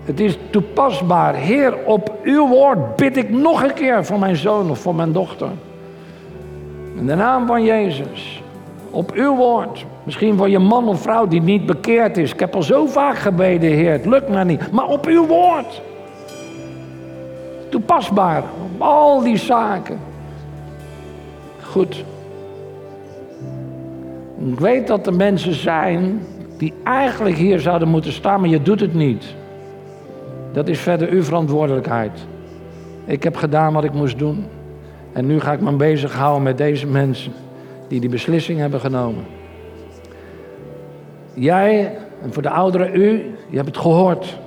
Het 0.05 0.21
is 0.21 0.39
toepasbaar. 0.51 1.35
Heer, 1.35 1.85
op 1.85 2.15
uw 2.23 2.49
woord 2.49 2.97
bid 2.97 3.17
ik 3.17 3.31
nog 3.31 3.63
een 3.63 3.75
keer 3.75 4.05
voor 4.05 4.19
mijn 4.19 4.37
zoon 4.37 4.71
of 4.71 4.79
voor 4.79 4.95
mijn 4.95 5.13
dochter. 5.13 5.49
In 6.97 7.07
de 7.07 7.15
naam 7.15 7.47
van 7.47 7.65
Jezus. 7.65 8.43
Op 8.91 9.13
uw 9.13 9.37
woord. 9.37 9.85
Misschien 10.03 10.37
voor 10.37 10.49
je 10.49 10.59
man 10.59 10.89
of 10.89 11.03
vrouw 11.03 11.27
die 11.27 11.43
niet 11.43 11.67
bekeerd 11.67 12.17
is. 12.17 12.33
Ik 12.33 12.41
heb 12.41 12.55
al 12.55 12.63
zo 12.63 12.87
vaak 12.87 13.17
gebeden, 13.17 13.71
Heer. 13.71 13.93
Het 13.93 14.07
lukt 14.07 14.29
me 14.29 14.45
niet. 14.45 14.71
Maar 14.73 14.87
op 14.87 15.07
uw 15.07 15.27
woord. 15.27 15.83
Toepasbaar. 17.69 18.43
Op 18.43 18.83
al 18.83 19.23
die 19.23 19.37
zaken. 19.37 19.99
Goed. 21.63 22.05
Ik 24.51 24.61
weet 24.61 24.87
dat 24.87 25.07
er 25.07 25.15
mensen 25.15 25.55
zijn 25.55 26.21
die 26.59 26.73
eigenlijk 26.85 27.37
hier 27.37 27.61
zouden 27.61 27.89
moeten 27.89 28.13
staan, 28.13 28.41
maar 28.41 28.49
je 28.49 28.63
doet 28.63 28.81
het 28.81 28.95
niet. 28.95 29.25
Dat 30.53 30.69
is 30.69 30.81
verder 30.81 31.09
uw 31.09 31.23
verantwoordelijkheid. 31.23 32.27
Ik 33.05 33.23
heb 33.23 33.37
gedaan 33.37 33.73
wat 33.73 33.85
ik 33.85 33.93
moest 33.93 34.19
doen. 34.19 34.45
En 35.13 35.27
nu 35.27 35.41
ga 35.41 35.53
ik 35.53 35.61
me 35.61 35.73
bezighouden 35.73 36.43
met 36.43 36.59
deze 36.59 36.87
mensen 36.87 37.33
die 37.91 38.01
die 38.01 38.09
beslissing 38.09 38.59
hebben 38.59 38.81
genomen. 38.81 39.25
Jij, 41.35 41.97
en 42.23 42.33
voor 42.33 42.43
de 42.43 42.51
ouderen 42.51 42.95
u, 42.95 43.35
je 43.49 43.57
hebt 43.57 43.69
het 43.69 43.77
gehoord. 43.77 44.39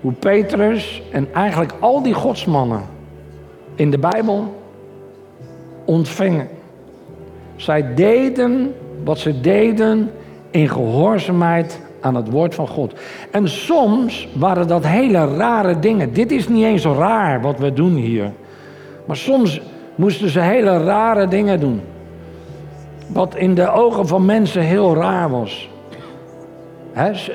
Hoe 0.00 0.12
Petrus 0.12 1.02
en 1.12 1.28
eigenlijk 1.32 1.72
al 1.80 2.02
die 2.02 2.14
godsmannen 2.14 2.82
in 3.74 3.90
de 3.90 3.98
Bijbel 3.98 4.62
ontvingen. 5.84 6.48
Zij 7.56 7.94
deden 7.94 8.74
wat 9.04 9.18
ze 9.18 9.40
deden 9.40 10.10
in 10.50 10.68
gehoorzaamheid 10.68 11.80
aan 12.00 12.14
het 12.14 12.30
woord 12.30 12.54
van 12.54 12.68
God. 12.68 12.94
En 13.30 13.48
soms 13.48 14.28
waren 14.34 14.68
dat 14.68 14.86
hele 14.86 15.36
rare 15.36 15.78
dingen. 15.78 16.12
Dit 16.12 16.32
is 16.32 16.48
niet 16.48 16.64
eens 16.64 16.84
raar 16.84 17.40
wat 17.40 17.58
we 17.58 17.72
doen 17.72 17.94
hier. 17.94 18.32
Maar 19.06 19.16
soms 19.16 19.60
moesten 19.94 20.28
ze 20.28 20.40
hele 20.40 20.78
rare 20.78 21.28
dingen 21.28 21.60
doen. 21.60 21.80
Wat 23.06 23.36
in 23.36 23.54
de 23.54 23.70
ogen 23.70 24.06
van 24.06 24.24
mensen 24.24 24.62
heel 24.62 24.94
raar 24.94 25.30
was. 25.30 25.68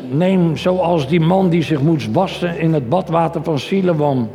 neem 0.10 0.58
zoals 0.58 1.08
die 1.08 1.20
man 1.20 1.50
die 1.50 1.64
zich 1.64 1.82
moest 1.82 2.12
wassen 2.12 2.60
in 2.60 2.74
het 2.74 2.90
badwater 2.90 3.44
van 3.44 3.60
Siloam. 3.60 4.30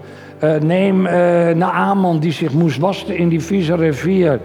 Uh, 0.45 0.55
neem 0.57 1.07
uh, 1.07 1.13
Naaman 1.51 2.19
die 2.19 2.33
zich 2.33 2.53
moest 2.53 2.79
wassen 2.79 3.17
in 3.17 3.29
die 3.29 3.41
vieze 3.41 3.75
rivier. 3.75 4.41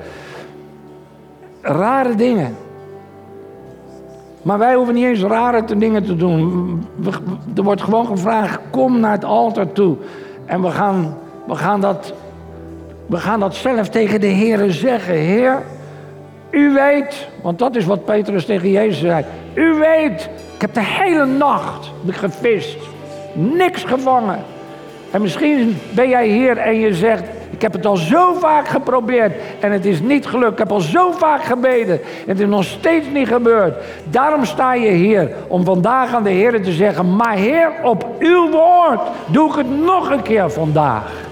Rare 1.61 2.15
dingen. 2.15 2.55
Maar 4.41 4.57
wij 4.57 4.75
hoeven 4.75 4.93
niet 4.93 5.05
eens 5.05 5.21
rare 5.21 5.77
dingen 5.77 6.03
te 6.03 6.15
doen. 6.15 6.85
er 7.55 7.63
wordt 7.63 7.81
gewoon 7.81 8.05
gevraagd, 8.05 8.59
kom 8.69 8.99
naar 8.99 9.11
het 9.11 9.25
altaar 9.25 9.71
toe. 9.71 9.95
En 10.45 10.61
we 10.61 10.69
gaan, 10.69 11.17
we 11.47 11.55
gaan, 11.55 11.81
dat, 11.81 12.13
we 13.05 13.17
gaan 13.17 13.39
dat 13.39 13.55
zelf 13.55 13.89
tegen 13.89 14.19
de 14.19 14.27
Heer 14.27 14.71
zeggen. 14.71 15.15
Heer, 15.15 15.61
u 16.49 16.73
weet, 16.73 17.27
want 17.41 17.59
dat 17.59 17.75
is 17.75 17.85
wat 17.85 18.05
Petrus 18.05 18.45
tegen 18.45 18.71
Jezus 18.71 18.99
zei. 18.99 19.25
U 19.53 19.73
weet, 19.73 20.29
ik 20.55 20.61
heb 20.61 20.73
de 20.73 20.83
hele 20.83 21.25
nacht 21.25 21.91
gevist. 22.07 22.77
Niks 23.33 23.83
gevangen. 23.83 24.39
En 25.11 25.21
misschien 25.21 25.77
ben 25.93 26.09
jij 26.09 26.27
hier 26.27 26.57
en 26.57 26.79
je 26.79 26.93
zegt, 26.93 27.23
ik 27.49 27.61
heb 27.61 27.73
het 27.73 27.85
al 27.85 27.95
zo 27.95 28.33
vaak 28.33 28.67
geprobeerd 28.67 29.33
en 29.59 29.71
het 29.71 29.85
is 29.85 29.99
niet 30.01 30.25
gelukt. 30.25 30.51
Ik 30.51 30.57
heb 30.57 30.71
al 30.71 30.79
zo 30.79 31.11
vaak 31.11 31.43
gebeden 31.43 31.99
en 32.01 32.27
het 32.27 32.39
is 32.39 32.47
nog 32.47 32.63
steeds 32.63 33.05
niet 33.13 33.27
gebeurd. 33.27 33.75
Daarom 34.03 34.45
sta 34.45 34.73
je 34.73 34.91
hier 34.91 35.31
om 35.47 35.63
vandaag 35.63 36.13
aan 36.13 36.23
de 36.23 36.29
Heer 36.29 36.63
te 36.63 36.71
zeggen: 36.71 37.15
Maar 37.15 37.35
Heer, 37.35 37.71
op 37.83 38.05
uw 38.19 38.49
woord 38.49 39.01
doe 39.27 39.49
ik 39.49 39.55
het 39.55 39.79
nog 39.79 40.09
een 40.09 40.21
keer 40.21 40.51
vandaag. 40.51 41.28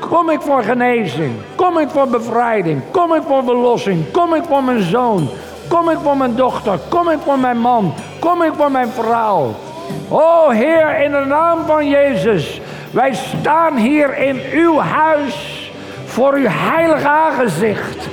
Kom 0.00 0.30
ik 0.30 0.40
voor 0.40 0.62
genezing? 0.62 1.32
Kom 1.54 1.78
ik 1.78 1.88
voor 1.88 2.08
bevrijding? 2.08 2.82
Kom 2.90 3.14
ik 3.14 3.22
voor 3.26 3.44
verlossing? 3.44 4.10
Kom 4.10 4.34
ik 4.34 4.42
voor 4.48 4.62
mijn 4.62 4.82
zoon? 4.82 5.28
Kom 5.68 5.90
ik 5.90 5.98
voor 6.02 6.16
mijn 6.16 6.34
dochter? 6.34 6.78
Kom 6.88 7.10
ik 7.10 7.18
voor 7.24 7.38
mijn 7.38 7.58
man? 7.60 7.94
Kom 8.18 8.42
ik 8.42 8.52
voor 8.56 8.70
mijn 8.70 8.88
vrouw? 8.88 9.54
O 10.08 10.50
Heer, 10.50 11.00
in 11.04 11.10
de 11.10 11.24
naam 11.26 11.58
van 11.66 11.88
Jezus, 11.88 12.60
wij 12.90 13.14
staan 13.14 13.76
hier 13.76 14.18
in 14.18 14.40
uw 14.52 14.78
huis 14.78 15.70
voor 16.04 16.34
uw 16.34 16.48
heilige 16.48 17.08
aangezicht. 17.08 18.08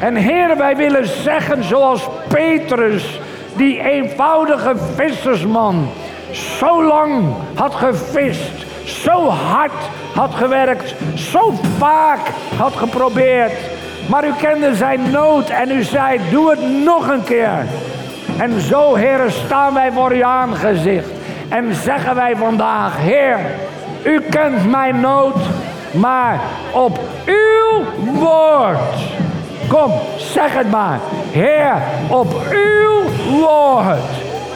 En 0.00 0.16
Heer, 0.16 0.56
wij 0.56 0.76
willen 0.76 1.06
zeggen 1.06 1.64
zoals 1.64 2.08
Petrus, 2.28 3.20
die 3.56 3.80
eenvoudige 3.80 4.74
vissersman, 4.94 5.88
zo 6.58 6.84
lang 6.84 7.24
had 7.54 7.74
gevist, 7.74 8.64
zo 8.84 9.28
hard 9.28 9.90
had 10.14 10.34
gewerkt, 10.34 10.94
zo 11.14 11.52
vaak 11.78 12.20
had 12.56 12.76
geprobeerd. 12.76 13.52
Maar 14.08 14.26
u 14.26 14.32
kende 14.38 14.74
zijn 14.74 15.10
nood 15.10 15.48
en 15.48 15.70
u 15.70 15.82
zei, 15.82 16.20
doe 16.30 16.50
het 16.50 16.84
nog 16.84 17.08
een 17.08 17.24
keer. 17.24 17.66
En 18.38 18.60
zo, 18.60 18.94
Heer, 18.94 19.20
staan 19.28 19.74
wij 19.74 19.92
voor 19.92 20.10
uw 20.10 20.24
aangezicht. 20.24 21.08
En 21.48 21.74
zeggen 21.74 22.14
wij 22.14 22.36
vandaag, 22.36 22.96
Heer, 22.96 23.38
u 24.02 24.20
kent 24.20 24.70
mijn 24.70 25.00
nood. 25.00 25.36
maar 25.92 26.40
op 26.72 26.98
uw 27.26 27.84
woord. 28.12 28.78
Kom, 29.68 29.92
zeg 30.16 30.54
het 30.54 30.70
maar. 30.70 30.98
Heer, 31.30 31.74
op 32.08 32.34
uw 32.50 33.02
woord. 33.40 34.10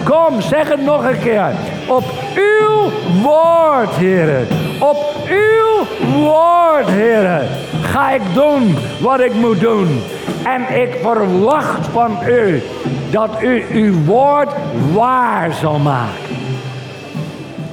Kom, 0.04 0.40
zeg 0.40 0.68
het 0.68 0.82
nog 0.84 1.04
een 1.04 1.18
keer. 1.18 1.52
Op 1.88 2.04
uw 2.34 2.90
woord, 3.22 3.90
Heer. 3.90 4.46
Op 4.80 4.96
uw 5.28 5.86
woord, 6.20 6.88
Heer. 6.88 7.42
Ga 7.82 8.10
ik 8.10 8.22
doen 8.34 8.76
wat 9.00 9.20
ik 9.20 9.34
moet 9.34 9.60
doen. 9.60 10.02
En 10.44 10.80
ik 10.80 10.98
verwacht 11.02 11.86
van 11.86 12.18
u 12.26 12.62
dat 13.10 13.30
u 13.42 13.64
uw 13.72 14.04
woord 14.04 14.48
waar 14.92 15.52
zal 15.52 15.78
maken. 15.78 16.36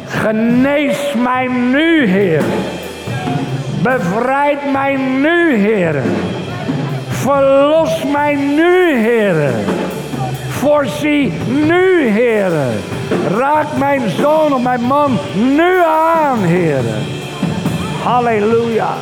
Genees 0.06 1.14
mij 1.24 1.48
nu, 1.48 2.08
Heer. 2.08 2.44
Bevrijd 3.84 4.72
mij 4.72 4.96
nu, 4.96 5.56
Heer. 5.56 6.02
Verlos 7.10 8.04
mij 8.04 8.36
nu, 8.36 8.98
Heer. 8.98 9.54
Voorzie 10.56 11.32
nu, 11.48 12.08
Heer. 12.08 12.52
Raak 13.28 13.78
mijn 13.78 14.10
zoon 14.10 14.54
of 14.54 14.64
mijn 14.64 14.82
man 14.82 15.18
nu 15.36 15.84
aan, 15.84 16.40
Heer. 16.40 16.84
Halleluja. 18.04 18.94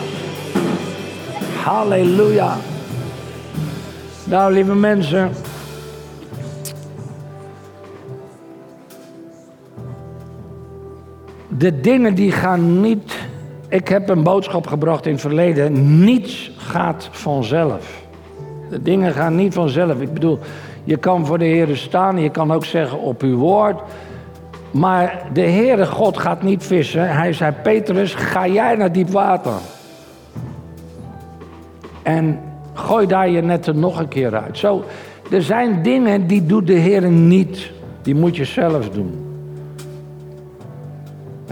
Halleluja. 1.63 2.55
Nou, 4.23 4.53
lieve 4.53 4.75
mensen. 4.75 5.31
De 11.47 11.79
dingen 11.79 12.15
die 12.15 12.31
gaan 12.31 12.81
niet. 12.81 13.19
Ik 13.69 13.87
heb 13.87 14.09
een 14.09 14.23
boodschap 14.23 14.67
gebracht 14.67 15.05
in 15.05 15.11
het 15.11 15.21
verleden. 15.21 16.03
Niets 16.03 16.51
gaat 16.57 17.09
vanzelf. 17.11 18.02
Dingen 18.81 19.11
gaan 19.11 19.35
niet 19.35 19.53
vanzelf. 19.53 20.01
Ik 20.01 20.13
bedoel, 20.13 20.39
je 20.83 20.97
kan 20.97 21.25
voor 21.25 21.37
de 21.37 21.45
Heer 21.45 21.75
staan. 21.75 22.21
Je 22.21 22.29
kan 22.29 22.51
ook 22.51 22.65
zeggen 22.65 22.99
op 22.99 23.21
uw 23.21 23.37
woord. 23.37 23.81
Maar 24.71 25.25
de 25.33 25.41
Heere 25.41 25.85
God 25.85 26.17
gaat 26.17 26.43
niet 26.43 26.63
vissen. 26.63 27.15
Hij 27.15 27.33
zei, 27.33 27.53
Petrus, 27.63 28.15
ga 28.15 28.47
jij 28.47 28.75
naar 28.75 28.91
diep 28.91 29.09
water. 29.09 29.53
En 32.03 32.39
gooi 32.73 33.07
daar 33.07 33.29
je 33.29 33.41
netten 33.41 33.79
nog 33.79 33.99
een 33.99 34.07
keer 34.07 34.35
uit. 34.35 34.57
Zo, 34.57 34.83
er 35.31 35.41
zijn 35.41 35.83
dingen 35.83 36.27
die 36.27 36.45
doet 36.45 36.67
de 36.67 36.73
Heer 36.73 37.09
niet. 37.09 37.71
Die 38.01 38.15
moet 38.15 38.35
je 38.35 38.45
zelf 38.45 38.89
doen. 38.89 39.23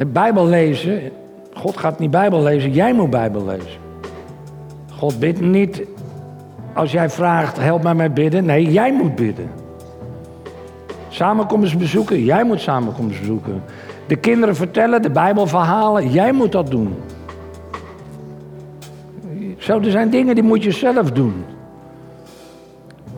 Bijbel 0.07 0.45
lezen, 0.45 1.01
God 1.53 1.78
gaat 1.78 1.99
niet 1.99 2.11
Bijbel 2.11 2.41
lezen, 2.41 2.72
jij 2.72 2.93
moet 2.93 3.09
Bijbel 3.09 3.45
lezen. 3.45 3.80
God 4.91 5.19
bidt 5.19 5.41
niet 5.41 5.82
als 6.74 6.91
jij 6.91 7.09
vraagt, 7.09 7.57
help 7.59 7.84
mij 7.84 7.93
met 7.93 8.13
bidden. 8.13 8.45
Nee, 8.45 8.72
jij 8.72 8.93
moet 8.93 9.15
bidden. 9.15 9.49
Samenkomst 11.09 11.78
bezoeken, 11.78 12.24
jij 12.24 12.43
moet 12.43 12.61
samenkomst 12.61 13.19
bezoeken. 13.19 13.63
De 14.07 14.15
kinderen 14.15 14.55
vertellen, 14.55 15.01
de 15.01 15.09
Bijbel 15.09 15.47
verhalen, 15.47 16.11
jij 16.11 16.32
moet 16.32 16.51
dat 16.51 16.72
doen. 16.72 16.95
Zo, 19.57 19.80
er 19.80 19.91
zijn 19.91 20.09
dingen 20.09 20.36
die 20.36 20.43
moet 20.43 20.63
je 20.63 20.72
zelf 20.72 21.11
doen. 21.11 21.43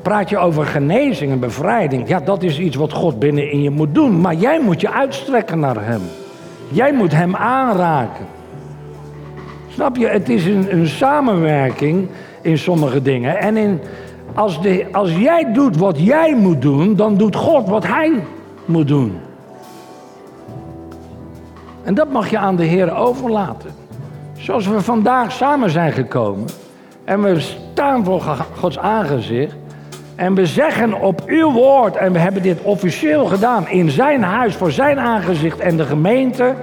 Praat 0.01 0.29
je 0.29 0.37
over 0.37 0.65
genezing 0.65 1.31
en 1.31 1.39
bevrijding, 1.39 2.07
ja, 2.07 2.19
dat 2.19 2.43
is 2.43 2.59
iets 2.59 2.75
wat 2.75 2.93
God 2.93 3.19
binnen 3.19 3.51
in 3.51 3.61
je 3.61 3.69
moet 3.69 3.95
doen. 3.95 4.21
Maar 4.21 4.35
jij 4.35 4.59
moet 4.61 4.81
je 4.81 4.91
uitstrekken 4.91 5.59
naar 5.59 5.85
Hem. 5.85 6.01
Jij 6.67 6.93
moet 6.93 7.11
Hem 7.11 7.35
aanraken. 7.35 8.25
Snap 9.69 9.95
je? 9.97 10.07
Het 10.07 10.29
is 10.29 10.45
een, 10.45 10.73
een 10.73 10.87
samenwerking 10.87 12.07
in 12.43 12.57
sommige 12.57 13.01
dingen. 13.01 13.37
En 13.37 13.57
in, 13.57 13.81
als, 14.33 14.61
de, 14.61 14.85
als 14.91 15.15
jij 15.15 15.53
doet 15.53 15.77
wat 15.77 15.99
jij 15.99 16.35
moet 16.35 16.61
doen, 16.61 16.95
dan 16.95 17.17
doet 17.17 17.35
God 17.35 17.67
wat 17.67 17.87
Hij 17.87 18.23
moet 18.65 18.87
doen. 18.87 19.17
En 21.83 21.93
dat 21.93 22.11
mag 22.11 22.29
je 22.29 22.37
aan 22.37 22.55
de 22.55 22.63
Heer 22.63 22.95
overlaten. 22.95 23.69
Zoals 24.37 24.67
we 24.67 24.81
vandaag 24.81 25.31
samen 25.31 25.69
zijn 25.69 25.91
gekomen. 25.91 26.47
En 27.03 27.21
we 27.21 27.39
staan 27.39 28.05
voor 28.05 28.21
Gods 28.57 28.79
aangezicht. 28.79 29.55
En 30.15 30.33
we 30.33 30.45
zeggen 30.45 31.01
op 31.01 31.21
uw 31.25 31.51
woord, 31.51 31.95
en 31.95 32.13
we 32.13 32.19
hebben 32.19 32.41
dit 32.41 32.61
officieel 32.61 33.25
gedaan 33.25 33.69
in 33.69 33.89
zijn 33.89 34.23
huis, 34.23 34.55
voor 34.55 34.71
zijn 34.71 34.99
aangezicht 34.99 35.59
en 35.59 35.77
de 35.77 35.83
gemeente, 35.83 36.55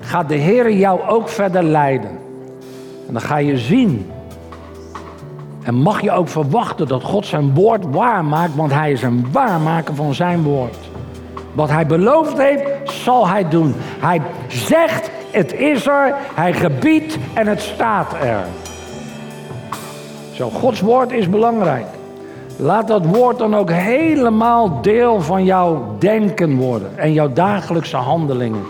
gaat 0.00 0.28
de 0.28 0.34
Heer 0.34 0.72
jou 0.72 1.00
ook 1.08 1.28
verder 1.28 1.62
leiden. 1.62 2.10
En 3.06 3.12
dan 3.12 3.20
ga 3.20 3.36
je 3.36 3.58
zien. 3.58 4.10
En 5.62 5.74
mag 5.74 6.00
je 6.00 6.10
ook 6.10 6.28
verwachten 6.28 6.88
dat 6.88 7.02
God 7.02 7.26
zijn 7.26 7.54
woord 7.54 7.84
waarmaakt, 7.90 8.54
want 8.54 8.72
hij 8.72 8.92
is 8.92 9.02
een 9.02 9.26
waarmaker 9.32 9.94
van 9.94 10.14
zijn 10.14 10.42
woord. 10.42 10.76
Wat 11.52 11.70
hij 11.70 11.86
beloofd 11.86 12.38
heeft, 12.38 12.64
zal 12.84 13.28
hij 13.28 13.48
doen. 13.48 13.74
Hij 13.78 14.22
zegt, 14.48 15.10
het 15.30 15.52
is 15.52 15.86
er, 15.86 16.14
hij 16.34 16.52
gebiedt 16.52 17.18
en 17.34 17.46
het 17.46 17.60
staat 17.60 18.12
er. 18.12 18.44
Zo, 20.32 20.50
Gods 20.50 20.80
woord 20.80 21.12
is 21.12 21.28
belangrijk. 21.28 21.86
Laat 22.56 22.88
dat 22.88 23.06
woord 23.06 23.38
dan 23.38 23.56
ook 23.56 23.70
helemaal 23.70 24.82
deel 24.82 25.20
van 25.20 25.44
jouw 25.44 25.96
denken 25.98 26.56
worden 26.56 26.98
en 26.98 27.12
jouw 27.12 27.32
dagelijkse 27.32 27.96
handelingen. 27.96 28.64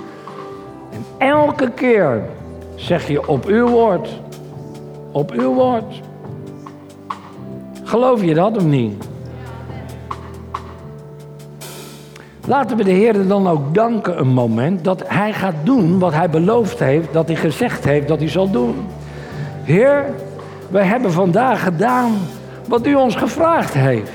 En 0.92 1.28
elke 1.28 1.70
keer 1.70 2.22
zeg 2.74 3.08
je 3.08 3.28
op 3.28 3.44
uw 3.44 3.68
woord, 3.68 4.20
op 5.12 5.30
uw 5.30 5.54
woord. 5.54 6.00
Geloof 7.92 8.24
je 8.24 8.34
dat 8.34 8.56
of 8.56 8.64
niet? 8.64 9.04
Laten 12.46 12.76
we 12.76 12.84
de 12.84 12.90
Heer 12.90 13.26
dan 13.28 13.48
ook 13.48 13.74
danken 13.74 14.18
een 14.18 14.32
moment 14.32 14.84
dat 14.84 15.02
Hij 15.06 15.32
gaat 15.32 15.54
doen 15.64 15.98
wat 15.98 16.12
Hij 16.12 16.30
beloofd 16.30 16.78
heeft, 16.78 17.12
dat 17.12 17.26
Hij 17.26 17.36
gezegd 17.36 17.84
heeft 17.84 18.08
dat 18.08 18.18
Hij 18.18 18.28
zal 18.28 18.50
doen. 18.50 18.86
Heer, 19.62 20.04
we 20.68 20.78
hebben 20.78 21.12
vandaag 21.12 21.62
gedaan 21.62 22.12
wat 22.68 22.86
U 22.86 22.94
ons 22.94 23.16
gevraagd 23.16 23.74
heeft. 23.74 24.12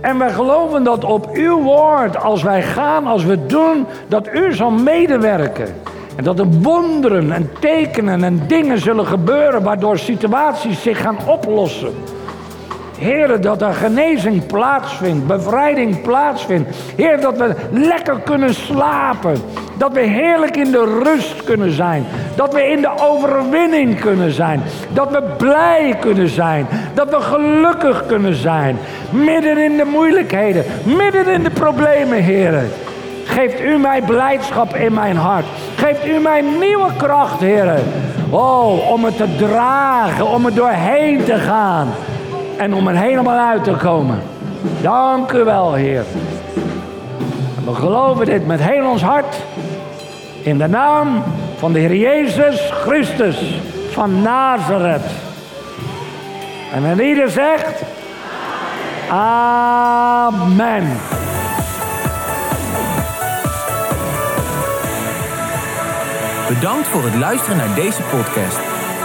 En 0.00 0.18
wij 0.18 0.32
geloven 0.32 0.84
dat 0.84 1.04
op 1.04 1.30
uw 1.32 1.62
woord, 1.62 2.16
als 2.16 2.42
wij 2.42 2.62
gaan, 2.62 3.06
als 3.06 3.24
we 3.24 3.46
doen, 3.46 3.86
dat 4.08 4.28
u 4.34 4.54
zal 4.54 4.70
medewerken. 4.70 5.74
En 6.16 6.24
dat 6.24 6.38
er 6.38 6.50
wonderen 6.50 7.32
en 7.32 7.50
tekenen 7.60 8.24
en 8.24 8.46
dingen 8.46 8.78
zullen 8.78 9.06
gebeuren 9.06 9.62
waardoor 9.62 9.98
situaties 9.98 10.82
zich 10.82 11.00
gaan 11.00 11.18
oplossen. 11.26 11.94
Heer, 12.98 13.40
dat 13.40 13.62
er 13.62 13.74
genezing 13.74 14.46
plaatsvindt, 14.46 15.26
bevrijding 15.26 16.02
plaatsvindt. 16.02 16.76
Heer, 16.96 17.20
dat 17.20 17.36
we 17.36 17.54
lekker 17.70 18.18
kunnen 18.24 18.54
slapen. 18.54 19.36
Dat 19.78 19.92
we 19.92 20.00
heerlijk 20.00 20.56
in 20.56 20.70
de 20.70 21.00
rust 21.04 21.44
kunnen 21.44 21.72
zijn. 21.72 22.04
Dat 22.34 22.54
we 22.54 22.62
in 22.62 22.80
de 22.80 22.90
overwinning 23.00 24.00
kunnen 24.00 24.32
zijn. 24.32 24.62
Dat 24.92 25.10
we 25.10 25.22
blij 25.36 25.96
kunnen 26.00 26.28
zijn. 26.28 26.66
Dat 26.94 27.10
we 27.10 27.20
gelukkig 27.20 28.06
kunnen 28.06 28.34
zijn. 28.34 28.78
Midden 29.10 29.58
in 29.58 29.76
de 29.76 29.84
moeilijkheden, 29.84 30.64
midden 30.84 31.26
in 31.26 31.42
de 31.42 31.50
problemen, 31.50 32.22
Heer. 32.22 32.62
Geeft 33.24 33.60
u 33.60 33.78
mij 33.78 34.02
blijdschap 34.02 34.74
in 34.74 34.92
mijn 34.92 35.16
hart. 35.16 35.46
Geeft 35.76 36.06
u 36.06 36.18
mij 36.18 36.40
nieuwe 36.40 36.90
kracht, 36.96 37.40
Heer. 37.40 37.78
Oh, 38.30 38.90
om 38.90 39.04
het 39.04 39.16
te 39.16 39.36
dragen, 39.36 40.26
om 40.26 40.46
er 40.46 40.54
doorheen 40.54 41.24
te 41.24 41.34
gaan 41.34 41.88
en 42.56 42.74
om 42.74 42.88
er 42.88 42.96
helemaal 42.96 43.38
uit 43.38 43.64
te 43.64 43.72
komen. 43.72 44.22
Dank 44.82 45.32
u 45.32 45.44
wel, 45.44 45.74
Heer. 45.74 46.04
we 47.64 47.74
geloven 47.74 48.26
dit 48.26 48.46
met 48.46 48.62
heel 48.62 48.90
ons 48.90 49.02
hart. 49.02 49.36
In 50.42 50.58
de 50.58 50.68
naam 50.68 51.22
van 51.56 51.72
de 51.72 51.78
Heer 51.78 51.96
Jezus 51.96 52.70
Christus 52.70 53.60
van 53.90 54.22
Nazareth. 54.22 55.10
En 56.72 56.84
en 56.84 57.00
ieder 57.00 57.30
zegt: 57.30 57.82
Amen. 59.10 60.84
Bedankt 66.48 66.88
voor 66.88 67.04
het 67.04 67.14
luisteren 67.14 67.56
naar 67.56 67.74
deze 67.74 68.02
podcast. 68.02 68.65